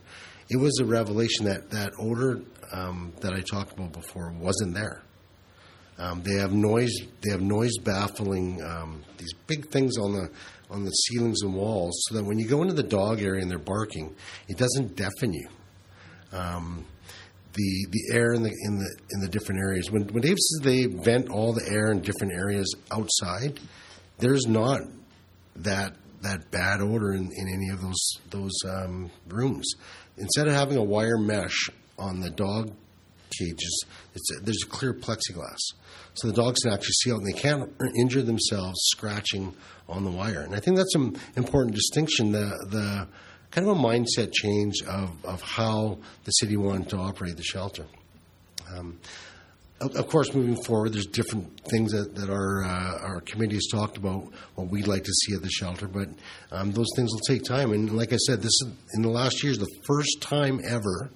it 0.50 0.58
was 0.58 0.80
a 0.80 0.86
revelation 0.86 1.46
that 1.46 1.70
that 1.72 1.94
odor 1.98 2.42
um, 2.74 3.14
that 3.22 3.34
I 3.34 3.42
talked 3.42 3.74
about 3.74 3.94
before 3.94 4.32
wasn't 4.38 4.74
there. 4.74 5.04
Um, 5.98 6.24
they 6.24 6.40
have 6.40 6.54
noise. 6.54 6.96
They 7.22 7.32
have 7.32 7.42
noise 7.42 7.78
baffling 7.78 8.62
um, 8.64 9.04
these 9.18 9.34
big 9.48 9.70
things 9.70 9.98
on 9.98 10.14
the 10.14 10.32
on 10.72 10.86
the 10.86 10.92
ceilings 10.92 11.42
and 11.42 11.54
walls, 11.54 11.94
so 12.08 12.16
that 12.16 12.24
when 12.24 12.40
you 12.40 12.48
go 12.48 12.62
into 12.62 12.74
the 12.74 12.84
dog 12.84 13.22
area 13.22 13.42
and 13.42 13.52
they're 13.52 13.60
barking, 13.60 14.16
it 14.48 14.58
doesn't 14.58 14.96
deafen 14.96 15.34
you. 15.34 15.48
Um, 16.32 16.86
the 17.54 17.86
the 17.90 18.16
air 18.16 18.34
in 18.34 18.44
the 18.44 18.50
in 18.50 18.80
the 18.80 18.96
in 19.12 19.20
the 19.20 19.28
different 19.28 19.62
areas. 19.62 19.92
When 19.92 20.04
when 20.08 20.22
Dave 20.22 20.38
says 20.38 20.62
they 20.64 20.86
vent 20.86 21.30
all 21.30 21.54
the 21.54 21.68
air 21.70 21.92
in 21.92 22.02
different 22.02 22.34
areas 22.34 22.74
outside, 22.92 23.60
there's 24.20 24.48
not 24.48 24.82
that 25.58 25.96
that 26.22 26.52
bad 26.52 26.82
odor 26.82 27.14
in, 27.14 27.30
in 27.36 27.48
any 27.54 27.70
of 27.70 27.82
those 27.82 28.12
those 28.30 28.58
um, 28.66 29.12
rooms. 29.28 29.74
Instead 30.18 30.48
of 30.48 30.54
having 30.54 30.78
a 30.78 30.84
wire 30.84 31.18
mesh 31.18 31.70
on 31.98 32.22
the 32.22 32.30
dog 32.30 32.72
cages, 33.40 33.86
a, 34.16 34.42
there's 34.44 34.64
a 34.64 34.68
clear 34.68 34.94
plexiglass, 34.94 35.60
so 36.14 36.28
the 36.28 36.34
dogs 36.34 36.62
can 36.62 36.74
actually 36.74 36.94
see 36.94 37.12
out 37.12 37.20
and 37.20 37.28
they 37.28 37.40
can't 37.40 37.70
injure 37.98 38.22
themselves 38.22 38.80
scratching 38.92 39.54
on 39.88 40.04
the 40.04 40.12
wire. 40.12 40.42
And 40.42 40.56
I 40.56 40.60
think 40.60 40.78
that's 40.78 40.96
an 40.96 41.16
important 41.36 41.76
distinction. 41.76 42.32
The 42.32 42.48
the 42.70 43.08
kind 43.52 43.68
of 43.68 43.78
a 43.78 43.80
mindset 43.80 44.32
change 44.34 44.82
of, 44.88 45.26
of 45.26 45.42
how 45.42 46.00
the 46.24 46.32
city 46.32 46.56
wanted 46.56 46.90
to 46.90 46.98
operate 46.98 47.36
the 47.36 47.44
shelter. 47.44 47.86
Um, 48.74 48.98
of, 49.82 49.96
of 49.96 50.08
course, 50.08 50.34
moving 50.34 50.62
forward, 50.64 50.94
there's 50.94 51.08
different 51.08 51.60
things 51.70 51.92
that, 51.92 52.16
that 52.16 52.30
our 52.30 52.64
uh, 52.64 53.00
our 53.02 53.22
committee 53.22 53.56
has 53.56 53.68
talked 53.72 53.98
about 53.98 54.32
what 54.56 54.70
we'd 54.70 54.88
like 54.88 55.04
to 55.04 55.12
see 55.12 55.36
at 55.36 55.42
the 55.42 55.50
shelter, 55.50 55.88
but 55.88 56.08
um, 56.52 56.72
those 56.72 56.88
things 56.96 57.12
will 57.12 57.20
take 57.28 57.44
time. 57.44 57.74
And 57.74 57.92
like 57.92 58.14
I 58.14 58.18
said, 58.18 58.40
this 58.40 58.54
is, 58.62 58.68
in 58.94 59.02
the 59.02 59.10
last 59.10 59.44
year 59.44 59.52
is 59.52 59.58
the 59.58 59.82
first 59.86 60.22
time 60.22 60.62
ever 60.66 61.12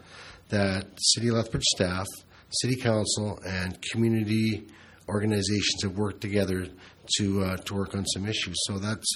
that 0.50 0.86
City 0.98 1.32
Lethbridge 1.32 1.64
staff, 1.64 2.08
City 2.50 2.76
Council, 2.76 3.40
and 3.46 3.82
community 3.92 4.68
organizations 5.08 5.84
have 5.84 5.98
worked 5.98 6.22
together 6.22 6.68
to 7.18 7.44
uh, 7.44 7.58
to 7.58 7.74
work 7.74 7.96
on 7.96 8.06
some 8.06 8.28
issues. 8.28 8.56
So 8.68 8.80
that's 8.80 9.08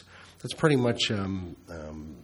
that's 0.42 0.54
pretty 0.54 0.76
much 0.76 1.12
um, 1.12 1.56
um, 1.70 2.16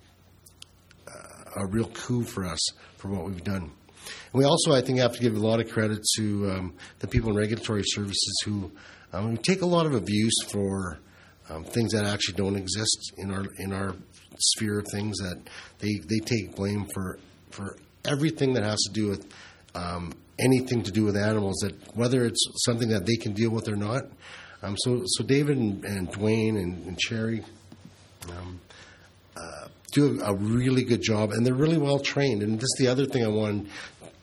a 1.55 1.65
real 1.65 1.87
coup 1.87 2.23
for 2.23 2.45
us 2.45 2.59
for 2.97 3.09
what 3.09 3.25
we've 3.25 3.43
done. 3.43 3.63
And 3.63 4.33
we 4.33 4.43
also, 4.43 4.73
I 4.73 4.81
think, 4.81 4.99
have 4.99 5.13
to 5.13 5.19
give 5.19 5.35
a 5.35 5.39
lot 5.39 5.59
of 5.59 5.69
credit 5.69 5.99
to 6.17 6.51
um, 6.51 6.73
the 6.99 7.07
people 7.07 7.31
in 7.31 7.35
regulatory 7.35 7.83
services 7.85 8.41
who 8.45 8.71
um, 9.13 9.37
take 9.37 9.61
a 9.61 9.65
lot 9.65 9.85
of 9.85 9.93
abuse 9.93 10.35
for 10.49 10.99
um, 11.49 11.63
things 11.63 11.93
that 11.93 12.05
actually 12.05 12.35
don't 12.35 12.55
exist 12.55 13.13
in 13.17 13.31
our 13.31 13.45
in 13.57 13.71
our 13.71 13.95
sphere 14.37 14.79
of 14.79 14.87
things. 14.91 15.17
That 15.17 15.41
they, 15.79 15.93
they 16.07 16.19
take 16.19 16.55
blame 16.55 16.85
for 16.93 17.19
for 17.51 17.77
everything 18.07 18.53
that 18.53 18.63
has 18.63 18.79
to 18.83 18.91
do 18.91 19.07
with 19.07 19.31
um, 19.73 20.13
anything 20.39 20.83
to 20.83 20.91
do 20.91 21.03
with 21.03 21.17
animals. 21.17 21.57
That 21.61 21.75
whether 21.95 22.25
it's 22.25 22.45
something 22.65 22.89
that 22.89 23.05
they 23.05 23.15
can 23.15 23.33
deal 23.33 23.51
with 23.51 23.67
or 23.67 23.75
not. 23.75 24.03
Um, 24.63 24.75
so 24.77 25.03
so 25.05 25.23
David 25.23 25.57
and, 25.57 25.83
and 25.85 26.11
Dwayne 26.11 26.61
and, 26.61 26.85
and 26.87 27.01
Sherry. 27.01 27.43
Um, 28.29 28.59
uh, 29.37 29.67
do 29.91 30.19
a 30.23 30.33
really 30.33 30.83
good 30.83 31.01
job, 31.01 31.31
and 31.31 31.45
they're 31.45 31.53
really 31.53 31.77
well 31.77 31.99
trained. 31.99 32.43
And 32.43 32.57
this 32.57 32.63
is 32.63 32.75
the 32.79 32.87
other 32.87 33.05
thing 33.05 33.23
I 33.23 33.27
wanted 33.27 33.67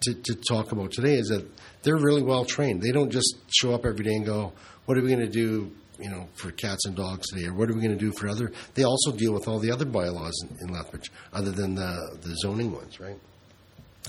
to, 0.03 0.15
to 0.15 0.35
talk 0.35 0.73
about 0.73 0.93
today 0.93 1.15
is 1.15 1.29
that 1.29 1.47
they're 1.83 1.97
really 1.97 2.23
well 2.23 2.45
trained. 2.45 2.83
They 2.83 2.93
don't 2.93 3.11
just 3.11 3.37
show 3.49 3.73
up 3.73 3.87
every 3.87 4.05
day 4.05 4.15
and 4.15 4.27
go, 4.27 4.53
"What 4.87 4.99
are 4.99 5.03
we 5.03 5.09
going 5.09 5.21
to 5.21 5.27
do?" 5.27 5.71
You 5.99 6.11
know, 6.11 6.29
for 6.35 6.51
cats 6.51 6.87
and 6.87 6.97
dogs 6.97 7.29
today, 7.29 7.47
or 7.47 7.55
what 7.55 7.71
are 7.71 7.75
we 7.75 7.81
going 7.81 7.97
to 7.97 8.05
do 8.05 8.13
for 8.13 8.29
other? 8.29 8.51
They 8.75 8.83
also 8.83 9.13
deal 9.13 9.33
with 9.33 9.47
all 9.47 9.61
the 9.61 9.71
other 9.71 9.85
bylaws 9.85 10.35
in, 10.43 10.69
in 10.69 10.75
Lethbridge, 10.75 11.11
other 11.33 11.53
than 11.53 11.75
the 11.75 12.19
the 12.23 12.35
zoning 12.37 12.73
ones, 12.73 12.99
right? 12.99 13.19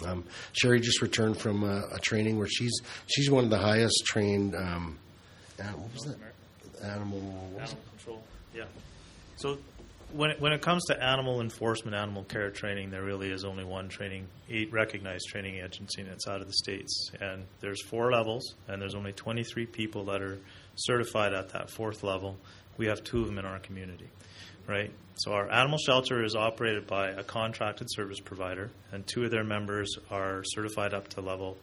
Um, 0.06 0.24
Sherry 0.54 0.80
just 0.80 1.02
returned 1.02 1.38
from 1.38 1.64
a, 1.64 1.84
a, 1.94 2.00
training 2.00 2.40
where 2.40 2.48
she's 2.48 2.82
she's 3.08 3.30
one 3.30 3.44
of 3.44 3.50
the 3.52 3.60
highest 3.60 4.04
trained. 4.06 4.56
Um, 4.56 4.98
what 5.58 5.94
was 5.94 6.02
that? 6.04 6.18
Animal. 6.84 7.20
Animal 7.60 7.78
control. 7.92 8.24
Yeah. 8.56 8.64
So 9.36 9.58
when 10.14 10.32
it, 10.32 10.40
when 10.40 10.54
it 10.54 10.62
comes 10.62 10.86
to 10.86 11.04
animal 11.04 11.42
enforcement, 11.42 11.96
animal 11.96 12.24
care 12.24 12.52
training, 12.52 12.92
there 12.92 13.04
really 13.04 13.32
is 13.32 13.44
only 13.44 13.64
one 13.64 13.90
training, 13.90 14.28
recognized 14.72 15.28
training 15.28 15.56
agency, 15.56 16.02
and 16.02 16.10
it's 16.12 16.28
out 16.28 16.42
of 16.42 16.48
the 16.48 16.54
states. 16.54 17.12
And 17.20 17.46
there's 17.60 17.82
four 17.84 18.12
levels, 18.12 18.54
and 18.68 18.82
there's 18.82 18.96
only 18.96 19.12
23 19.12 19.66
people 19.66 20.06
that 20.06 20.22
are 20.22 20.40
certified 20.76 21.34
at 21.34 21.50
that 21.50 21.70
fourth 21.70 22.04
level. 22.04 22.38
We 22.78 22.88
have 22.88 23.04
two 23.04 23.22
of 23.22 23.28
them 23.28 23.40
in 23.40 23.46
our 23.46 23.60
community, 23.60 24.08
right? 24.68 24.92
So 25.16 25.34
our 25.34 25.52
animal 25.52 25.78
shelter 25.78 26.24
is 26.24 26.36
operated 26.36 26.88
by 26.88 27.10
a 27.10 27.24
contracted 27.24 27.88
service 27.92 28.20
provider, 28.20 28.72
and 28.92 29.06
two 29.06 29.24
of 29.24 29.32
their 29.32 29.44
members 29.44 29.96
are 30.10 30.44
certified 30.44 30.94
up 30.94 31.08
to 31.10 31.22
level. 31.22 31.58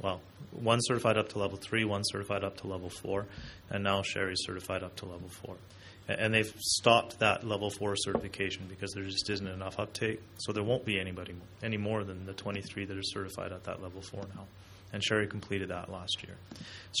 Well, 0.00 0.20
one 0.50 0.80
certified 0.82 1.16
up 1.16 1.30
to 1.30 1.38
level 1.38 1.56
three, 1.56 1.84
one 1.84 2.02
certified 2.04 2.44
up 2.44 2.58
to 2.58 2.66
level 2.66 2.90
four, 2.90 3.26
and 3.70 3.84
now 3.84 4.02
Sherry's 4.02 4.42
certified 4.44 4.82
up 4.82 4.96
to 4.96 5.06
level 5.06 5.28
four 5.28 5.56
and 6.08 6.34
they've 6.34 6.52
stopped 6.58 7.18
that 7.20 7.46
level 7.46 7.70
four 7.70 7.94
certification 7.96 8.66
because 8.68 8.92
there 8.92 9.04
just 9.04 9.28
isn't 9.30 9.46
enough 9.46 9.78
uptake. 9.78 10.20
So 10.38 10.52
there 10.52 10.62
won't 10.62 10.84
be 10.84 10.98
anybody 10.98 11.34
any 11.62 11.76
more 11.76 12.04
than 12.04 12.26
the 12.26 12.32
23 12.32 12.86
that 12.86 12.96
are 12.96 13.02
certified 13.02 13.52
at 13.52 13.64
that 13.64 13.82
level 13.82 14.02
four 14.02 14.22
now. 14.34 14.44
And 14.92 15.02
Sherry 15.02 15.26
completed 15.26 15.70
that 15.70 15.90
last 15.90 16.22
year. 16.22 16.36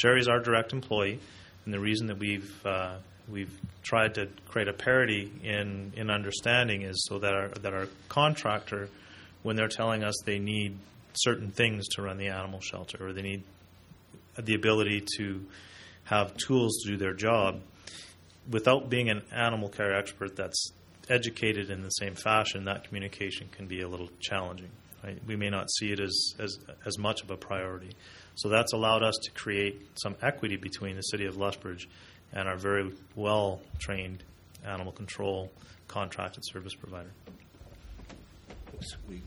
Sherry 0.00 0.20
is 0.20 0.28
our 0.28 0.40
direct 0.40 0.72
employee, 0.72 1.18
and 1.64 1.74
the 1.74 1.80
reason 1.80 2.06
that 2.06 2.18
we've 2.18 2.64
uh, 2.64 2.96
we've 3.28 3.52
tried 3.82 4.14
to 4.14 4.28
create 4.48 4.68
a 4.68 4.72
parity 4.72 5.32
in 5.42 5.92
in 5.96 6.10
understanding 6.10 6.82
is 6.82 7.04
so 7.08 7.18
that 7.18 7.34
our 7.34 7.48
that 7.48 7.74
our 7.74 7.88
contractor, 8.08 8.88
when 9.42 9.56
they're 9.56 9.68
telling 9.68 10.04
us 10.04 10.14
they 10.24 10.38
need 10.38 10.76
certain 11.14 11.50
things 11.50 11.86
to 11.88 12.02
run 12.02 12.16
the 12.16 12.28
animal 12.28 12.60
shelter 12.60 13.06
or 13.06 13.12
they 13.12 13.22
need 13.22 13.42
the 14.38 14.54
ability 14.54 15.04
to 15.18 15.44
have 16.04 16.36
tools 16.36 16.82
to 16.82 16.92
do 16.92 16.96
their 16.96 17.12
job, 17.12 17.60
without 18.50 18.88
being 18.88 19.08
an 19.10 19.22
animal 19.30 19.68
care 19.68 19.94
expert 19.94 20.36
that's 20.36 20.72
educated 21.08 21.70
in 21.70 21.82
the 21.82 21.90
same 21.90 22.14
fashion, 22.14 22.64
that 22.64 22.84
communication 22.84 23.48
can 23.52 23.66
be 23.66 23.82
a 23.82 23.88
little 23.88 24.08
challenging. 24.20 24.70
Right? 25.04 25.18
We 25.26 25.36
may 25.36 25.50
not 25.50 25.70
see 25.70 25.92
it 25.92 26.00
as, 26.00 26.34
as, 26.38 26.58
as 26.86 26.98
much 26.98 27.22
of 27.22 27.30
a 27.30 27.36
priority. 27.36 27.90
So 28.36 28.48
that's 28.48 28.72
allowed 28.72 29.02
us 29.02 29.16
to 29.24 29.30
create 29.32 29.82
some 29.94 30.14
equity 30.22 30.56
between 30.56 30.96
the 30.96 31.02
city 31.02 31.26
of 31.26 31.36
Lethbridge 31.36 31.88
and 32.32 32.48
our 32.48 32.56
very 32.56 32.90
well 33.14 33.60
trained 33.78 34.22
animal 34.64 34.92
control 34.92 35.50
contracted 35.88 36.44
service 36.46 36.74
provider. 36.74 37.10
We 39.08 39.22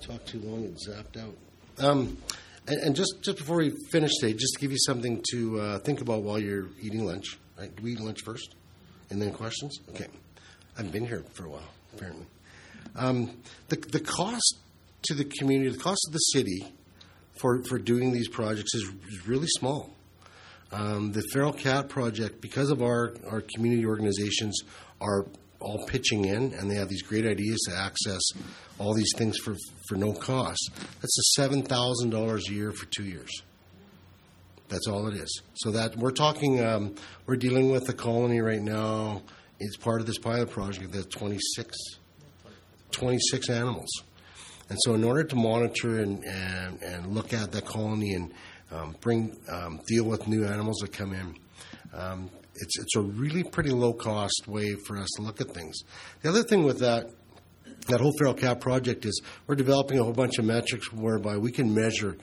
talked 0.00 0.26
too 0.28 0.40
long 0.40 0.64
and 0.64 0.76
zapped 0.76 1.20
out. 1.20 1.36
Um, 1.78 2.18
and, 2.66 2.80
and, 2.82 2.96
just, 2.96 3.22
just 3.22 3.38
before 3.38 3.58
we 3.58 3.72
finish 3.90 4.10
today, 4.20 4.32
just 4.32 4.54
to 4.54 4.60
give 4.60 4.72
you 4.72 4.78
something 4.78 5.22
to 5.30 5.60
uh, 5.60 5.78
think 5.80 6.00
about 6.00 6.22
while 6.22 6.38
you're 6.38 6.68
eating 6.80 7.04
lunch. 7.04 7.38
Right? 7.58 7.74
Do 7.74 7.82
we 7.82 7.92
eat 7.92 8.00
lunch 8.00 8.22
first? 8.22 8.54
And 9.10 9.20
then 9.20 9.32
questions? 9.32 9.78
Okay. 9.90 10.06
I've 10.78 10.92
been 10.92 11.06
here 11.06 11.24
for 11.34 11.46
a 11.46 11.48
while, 11.48 11.68
apparently. 11.94 12.26
Um, 12.96 13.36
the, 13.68 13.76
the 13.76 14.00
cost 14.00 14.58
to 15.02 15.14
the 15.14 15.24
community, 15.24 15.70
the 15.70 15.82
cost 15.82 16.00
of 16.08 16.12
the 16.12 16.18
city 16.18 16.72
for, 17.40 17.62
for 17.64 17.78
doing 17.78 18.12
these 18.12 18.28
projects 18.28 18.74
is, 18.74 18.90
is 19.08 19.26
really 19.26 19.48
small. 19.48 19.90
Um, 20.72 21.12
the 21.12 21.22
Feral 21.32 21.52
Cat 21.52 21.88
Project, 21.88 22.40
because 22.40 22.70
of 22.70 22.82
our, 22.82 23.14
our 23.28 23.42
community 23.54 23.84
organizations, 23.84 24.60
are 25.00 25.26
all 25.60 25.84
pitching 25.86 26.24
in 26.24 26.54
and 26.54 26.70
they 26.70 26.74
have 26.74 26.88
these 26.88 27.02
great 27.02 27.26
ideas 27.26 27.58
to 27.68 27.76
access 27.76 28.22
all 28.78 28.94
these 28.94 29.12
things 29.16 29.36
for, 29.38 29.56
for 29.88 29.96
no 29.96 30.12
cost. 30.12 30.70
That's 31.00 31.36
a 31.36 31.40
$7,000 31.40 32.48
a 32.48 32.52
year 32.52 32.72
for 32.72 32.86
two 32.86 33.04
years. 33.04 33.30
That's 34.68 34.86
all 34.86 35.08
it 35.08 35.14
is. 35.14 35.42
So 35.54 35.72
that 35.72 35.96
we're 35.96 36.12
talking, 36.12 36.64
um, 36.64 36.94
we're 37.26 37.36
dealing 37.36 37.70
with 37.70 37.88
a 37.88 37.92
colony 37.92 38.40
right 38.40 38.62
now. 38.62 39.22
It's 39.58 39.76
part 39.76 40.00
of 40.00 40.06
this 40.06 40.18
pilot 40.18 40.50
project. 40.50 40.92
That's 40.92 41.06
26, 41.06 41.76
26 42.92 43.50
animals. 43.50 43.90
And 44.70 44.78
so, 44.84 44.94
in 44.94 45.02
order 45.02 45.24
to 45.24 45.34
monitor 45.36 45.98
and, 45.98 46.24
and, 46.24 46.80
and 46.80 47.06
look 47.08 47.32
at 47.34 47.50
that 47.50 47.64
colony 47.64 48.14
and 48.14 48.32
um, 48.70 48.96
bring 49.00 49.36
um, 49.50 49.80
deal 49.86 50.04
with 50.04 50.26
new 50.28 50.44
animals 50.44 50.78
that 50.78 50.92
come 50.92 51.12
in, 51.12 51.34
um, 51.92 52.30
it's 52.54 52.78
it's 52.78 52.96
a 52.96 53.00
really 53.00 53.42
pretty 53.42 53.70
low 53.70 53.92
cost 53.92 54.44
way 54.46 54.74
for 54.86 54.98
us 54.98 55.08
to 55.16 55.22
look 55.22 55.40
at 55.40 55.50
things. 55.50 55.80
The 56.22 56.28
other 56.28 56.42
thing 56.42 56.64
with 56.64 56.78
that 56.80 57.10
that 57.88 58.00
whole 58.00 58.12
feral 58.18 58.34
cat 58.34 58.60
project 58.60 59.04
is 59.04 59.20
we're 59.46 59.54
developing 59.54 59.98
a 59.98 60.04
whole 60.04 60.12
bunch 60.12 60.38
of 60.38 60.44
metrics 60.44 60.92
whereby 60.92 61.36
we 61.36 61.50
can 61.50 61.74
measure 61.74 62.16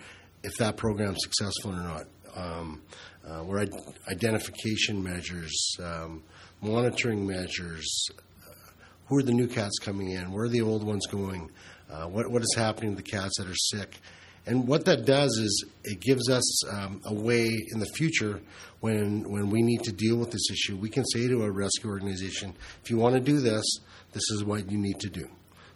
if 0.44 0.56
that 0.58 0.78
program's 0.78 1.18
successful 1.24 1.72
or 1.72 1.82
not 1.82 2.06
um, 2.38 2.82
uh, 3.28 3.40
where 3.40 3.66
identification 4.10 5.04
measures, 5.04 5.76
um, 5.84 6.24
monitoring 6.62 7.26
measures, 7.26 8.08
uh, 8.10 8.72
who 9.08 9.18
are 9.18 9.24
the 9.24 9.34
new 9.34 9.48
cats 9.48 9.80
coming 9.80 10.12
in, 10.12 10.32
where 10.32 10.46
are 10.46 10.50
the 10.50 10.62
old 10.62 10.84
ones 10.84 11.06
going, 11.08 11.50
uh, 11.92 12.06
what, 12.06 12.30
what 12.32 12.42
is 12.42 12.54
happening 12.56 12.92
to 12.92 12.98
the 12.98 13.10
cats 13.10 13.38
that 13.38 13.48
are 13.48 13.56
sick. 13.56 14.00
And 14.48 14.66
what 14.66 14.86
that 14.86 15.06
does 15.06 15.38
is 15.38 15.66
it 15.84 16.00
gives 16.00 16.30
us 16.30 16.68
um, 16.70 17.02
a 17.06 17.14
way 17.14 17.48
in 17.72 17.80
the 17.80 17.86
future 17.86 18.40
when 18.80 19.30
when 19.30 19.50
we 19.50 19.62
need 19.62 19.84
to 19.84 19.92
deal 19.92 20.16
with 20.16 20.32
this 20.32 20.50
issue, 20.50 20.78
we 20.78 20.90
can 20.90 21.04
say 21.06 21.28
to 21.28 21.44
a 21.44 21.52
rescue 21.52 21.90
organization, 21.90 22.56
if 22.84 22.90
you 22.90 22.98
want 22.98 23.16
to 23.16 23.22
do 23.22 23.40
this, 23.40 23.66
this 24.14 24.24
is 24.32 24.44
what 24.46 24.72
you 24.72 24.78
need 24.78 25.00
to 25.02 25.10
do. 25.10 25.28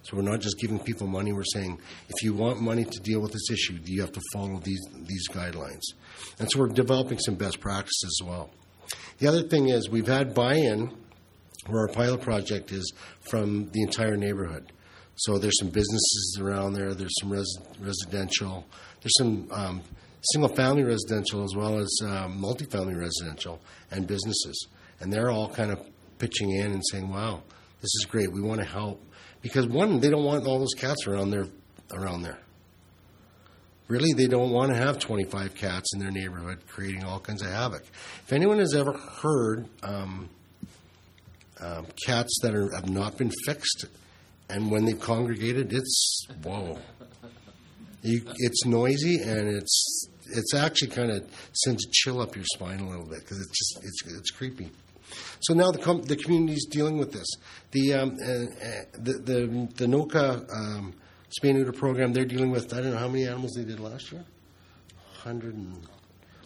So 0.04 0.16
we're 0.16 0.22
not 0.22 0.40
just 0.40 0.58
giving 0.58 0.78
people 0.78 1.06
money. 1.06 1.32
We're 1.32 1.44
saying 1.44 1.78
if 2.08 2.24
you 2.24 2.32
want 2.32 2.60
money 2.60 2.84
to 2.84 3.00
deal 3.00 3.20
with 3.20 3.32
this 3.32 3.50
issue, 3.50 3.78
you 3.84 4.00
have 4.00 4.12
to 4.12 4.22
follow 4.32 4.58
these 4.60 4.84
these 5.06 5.28
guidelines. 5.28 5.82
And 6.38 6.50
so 6.50 6.60
we're 6.60 6.68
developing 6.68 7.18
some 7.18 7.34
best 7.34 7.60
practices 7.60 8.20
as 8.20 8.26
well. 8.26 8.50
The 9.18 9.28
other 9.28 9.42
thing 9.42 9.68
is 9.68 9.90
we've 9.90 10.08
had 10.08 10.34
buy-in 10.34 10.90
where 11.66 11.82
our 11.82 11.88
pilot 11.88 12.22
project 12.22 12.72
is 12.72 12.92
from 13.20 13.70
the 13.70 13.82
entire 13.82 14.16
neighborhood. 14.16 14.72
So 15.16 15.38
there's 15.38 15.58
some 15.58 15.68
businesses 15.68 16.38
around 16.40 16.72
there. 16.72 16.94
There's 16.94 17.14
some 17.20 17.30
res- 17.30 17.58
residential. 17.80 18.64
There's 19.02 19.16
some 19.18 19.48
um, 19.50 19.82
single-family 20.32 20.84
residential 20.84 21.44
as 21.44 21.54
well 21.54 21.78
as 21.78 21.90
um, 22.04 22.40
multifamily 22.40 22.98
residential 22.98 23.60
and 23.90 24.06
businesses, 24.06 24.68
and 25.00 25.12
they're 25.12 25.30
all 25.30 25.48
kind 25.48 25.70
of 25.70 25.84
pitching 26.18 26.50
in 26.50 26.72
and 26.72 26.82
saying, 26.90 27.08
"Wow, 27.08 27.42
this 27.80 27.94
is 28.00 28.06
great. 28.08 28.32
We 28.32 28.40
want 28.40 28.60
to 28.60 28.66
help." 28.66 29.02
because 29.42 29.66
one, 29.66 30.00
they 30.00 30.08
don't 30.08 30.24
want 30.24 30.46
all 30.46 30.58
those 30.60 30.74
cats 30.74 31.06
around 31.06 31.30
there. 31.30 31.46
Around 31.92 32.22
there, 32.22 32.38
really 33.86 34.14
they 34.14 34.26
don't 34.26 34.50
want 34.50 34.72
to 34.72 34.78
have 34.78 34.98
25 34.98 35.54
cats 35.54 35.92
in 35.92 36.00
their 36.00 36.10
neighborhood 36.10 36.60
creating 36.66 37.04
all 37.04 37.20
kinds 37.20 37.42
of 37.42 37.48
havoc. 37.48 37.82
If 38.24 38.32
anyone 38.32 38.58
has 38.60 38.74
ever 38.74 38.94
heard 38.94 39.66
um, 39.82 40.30
um, 41.60 41.86
cats 42.06 42.34
that 42.42 42.54
are, 42.54 42.74
have 42.74 42.88
not 42.88 43.18
been 43.18 43.30
fixed, 43.44 43.84
and 44.52 44.70
when 44.70 44.84
they've 44.84 45.00
congregated, 45.00 45.72
it's 45.72 46.26
whoa. 46.42 46.78
You, 48.02 48.20
it's 48.38 48.66
noisy 48.66 49.22
and 49.22 49.48
it's 49.48 50.08
it's 50.26 50.54
actually 50.54 50.88
kind 50.88 51.10
of 51.10 51.24
sends 51.52 51.84
a 51.86 51.90
chill 51.90 52.20
up 52.20 52.34
your 52.34 52.44
spine 52.44 52.80
a 52.80 52.88
little 52.88 53.06
bit 53.06 53.20
because 53.20 53.40
it's 53.40 53.58
just 53.58 53.84
it's 53.84 54.18
it's 54.18 54.30
creepy. 54.30 54.70
So 55.40 55.54
now 55.54 55.70
the 55.70 55.78
com- 55.78 56.02
the 56.02 56.16
community 56.16 56.54
is 56.54 56.66
dealing 56.70 56.98
with 56.98 57.12
this. 57.12 57.26
The 57.70 57.94
um, 57.94 58.16
uh, 58.20 58.30
uh, 58.30 58.84
the 58.94 59.12
the 59.12 59.68
the 59.76 59.86
NOCA 59.86 60.46
um, 60.54 60.94
spay 61.30 61.54
neuter 61.54 61.72
program 61.72 62.12
they're 62.12 62.24
dealing 62.24 62.50
with. 62.50 62.72
I 62.74 62.80
don't 62.80 62.92
know 62.92 62.98
how 62.98 63.08
many 63.08 63.26
animals 63.26 63.52
they 63.56 63.64
did 63.64 63.80
last 63.80 64.12
year. 64.12 64.24
Hundred 65.14 65.54
and 65.54 65.86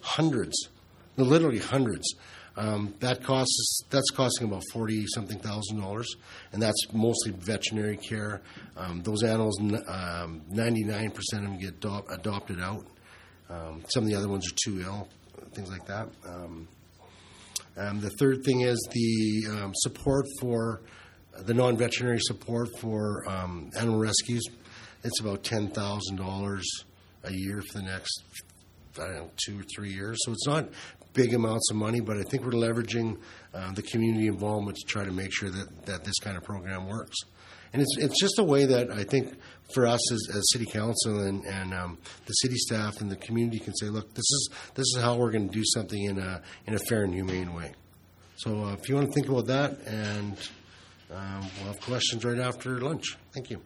hundreds, 0.00 0.68
literally 1.16 1.58
hundreds. 1.58 2.14
Um, 2.56 2.94
that 3.00 3.22
costs 3.22 3.82
that's 3.90 4.10
costing 4.10 4.48
about 4.48 4.62
forty 4.72 5.04
something 5.14 5.38
thousand 5.38 5.78
dollars, 5.78 6.08
and 6.52 6.62
that's 6.62 6.86
mostly 6.92 7.32
veterinary 7.32 7.98
care. 7.98 8.40
Um, 8.76 9.02
those 9.02 9.22
animals, 9.22 9.60
ninety 9.60 10.84
nine 10.84 11.10
percent 11.10 11.44
of 11.44 11.50
them 11.50 11.58
get 11.60 11.80
adop- 11.80 12.10
adopted 12.10 12.60
out. 12.60 12.86
Um, 13.50 13.82
some 13.88 14.04
of 14.04 14.08
the 14.08 14.16
other 14.16 14.28
ones 14.28 14.50
are 14.50 14.56
too 14.64 14.80
ill, 14.80 15.08
things 15.52 15.70
like 15.70 15.86
that. 15.86 16.08
Um, 16.26 16.66
um, 17.76 18.00
the 18.00 18.10
third 18.18 18.42
thing 18.42 18.62
is 18.62 18.78
the 18.90 19.44
um, 19.50 19.72
support 19.74 20.24
for 20.40 20.80
the 21.38 21.52
non 21.52 21.76
veterinary 21.76 22.20
support 22.20 22.68
for 22.78 23.28
um, 23.28 23.70
animal 23.78 23.98
rescues. 23.98 24.44
It's 25.04 25.20
about 25.20 25.44
ten 25.44 25.68
thousand 25.68 26.16
dollars 26.16 26.66
a 27.24 27.32
year 27.32 27.62
for 27.70 27.78
the 27.78 27.84
next 27.84 28.22
I 28.98 29.06
don't 29.06 29.14
know 29.14 29.30
two 29.44 29.60
or 29.60 29.64
three 29.74 29.92
years. 29.92 30.18
So 30.22 30.32
it's 30.32 30.46
not 30.46 30.68
big 31.16 31.34
amounts 31.34 31.70
of 31.70 31.76
money, 31.76 32.00
but 32.00 32.18
I 32.18 32.22
think 32.22 32.44
we're 32.44 32.52
leveraging 32.52 33.18
uh, 33.54 33.72
the 33.72 33.82
community 33.82 34.28
involvement 34.28 34.76
to 34.76 34.86
try 34.86 35.04
to 35.04 35.10
make 35.10 35.32
sure 35.32 35.50
that, 35.50 35.86
that 35.86 36.04
this 36.04 36.18
kind 36.20 36.36
of 36.36 36.44
program 36.44 36.86
works. 36.86 37.16
And 37.72 37.82
it's 37.82 37.96
it's 37.98 38.20
just 38.20 38.38
a 38.38 38.44
way 38.44 38.64
that 38.64 38.90
I 38.90 39.02
think 39.04 39.34
for 39.74 39.86
us 39.86 40.12
as, 40.12 40.28
as 40.36 40.42
city 40.52 40.66
council 40.66 41.20
and, 41.20 41.44
and 41.44 41.74
um, 41.74 41.98
the 42.26 42.32
city 42.32 42.54
staff 42.56 43.00
and 43.00 43.10
the 43.10 43.16
community 43.16 43.58
can 43.58 43.74
say, 43.74 43.86
look, 43.86 44.14
this 44.14 44.20
is 44.20 44.50
this 44.74 44.86
is 44.94 45.02
how 45.02 45.16
we're 45.16 45.32
going 45.32 45.48
to 45.48 45.54
do 45.54 45.64
something 45.74 46.02
in 46.04 46.18
a 46.18 46.42
in 46.66 46.74
a 46.74 46.78
fair 46.78 47.02
and 47.04 47.12
humane 47.12 47.54
way. 47.54 47.72
So 48.36 48.64
uh, 48.64 48.72
if 48.74 48.88
you 48.88 48.94
want 48.94 49.08
to 49.08 49.12
think 49.12 49.28
about 49.28 49.46
that, 49.46 49.78
and 49.86 50.38
um, 51.10 51.40
we'll 51.58 51.72
have 51.72 51.80
questions 51.80 52.24
right 52.24 52.38
after 52.38 52.80
lunch. 52.80 53.16
Thank 53.34 53.50
you. 53.50 53.60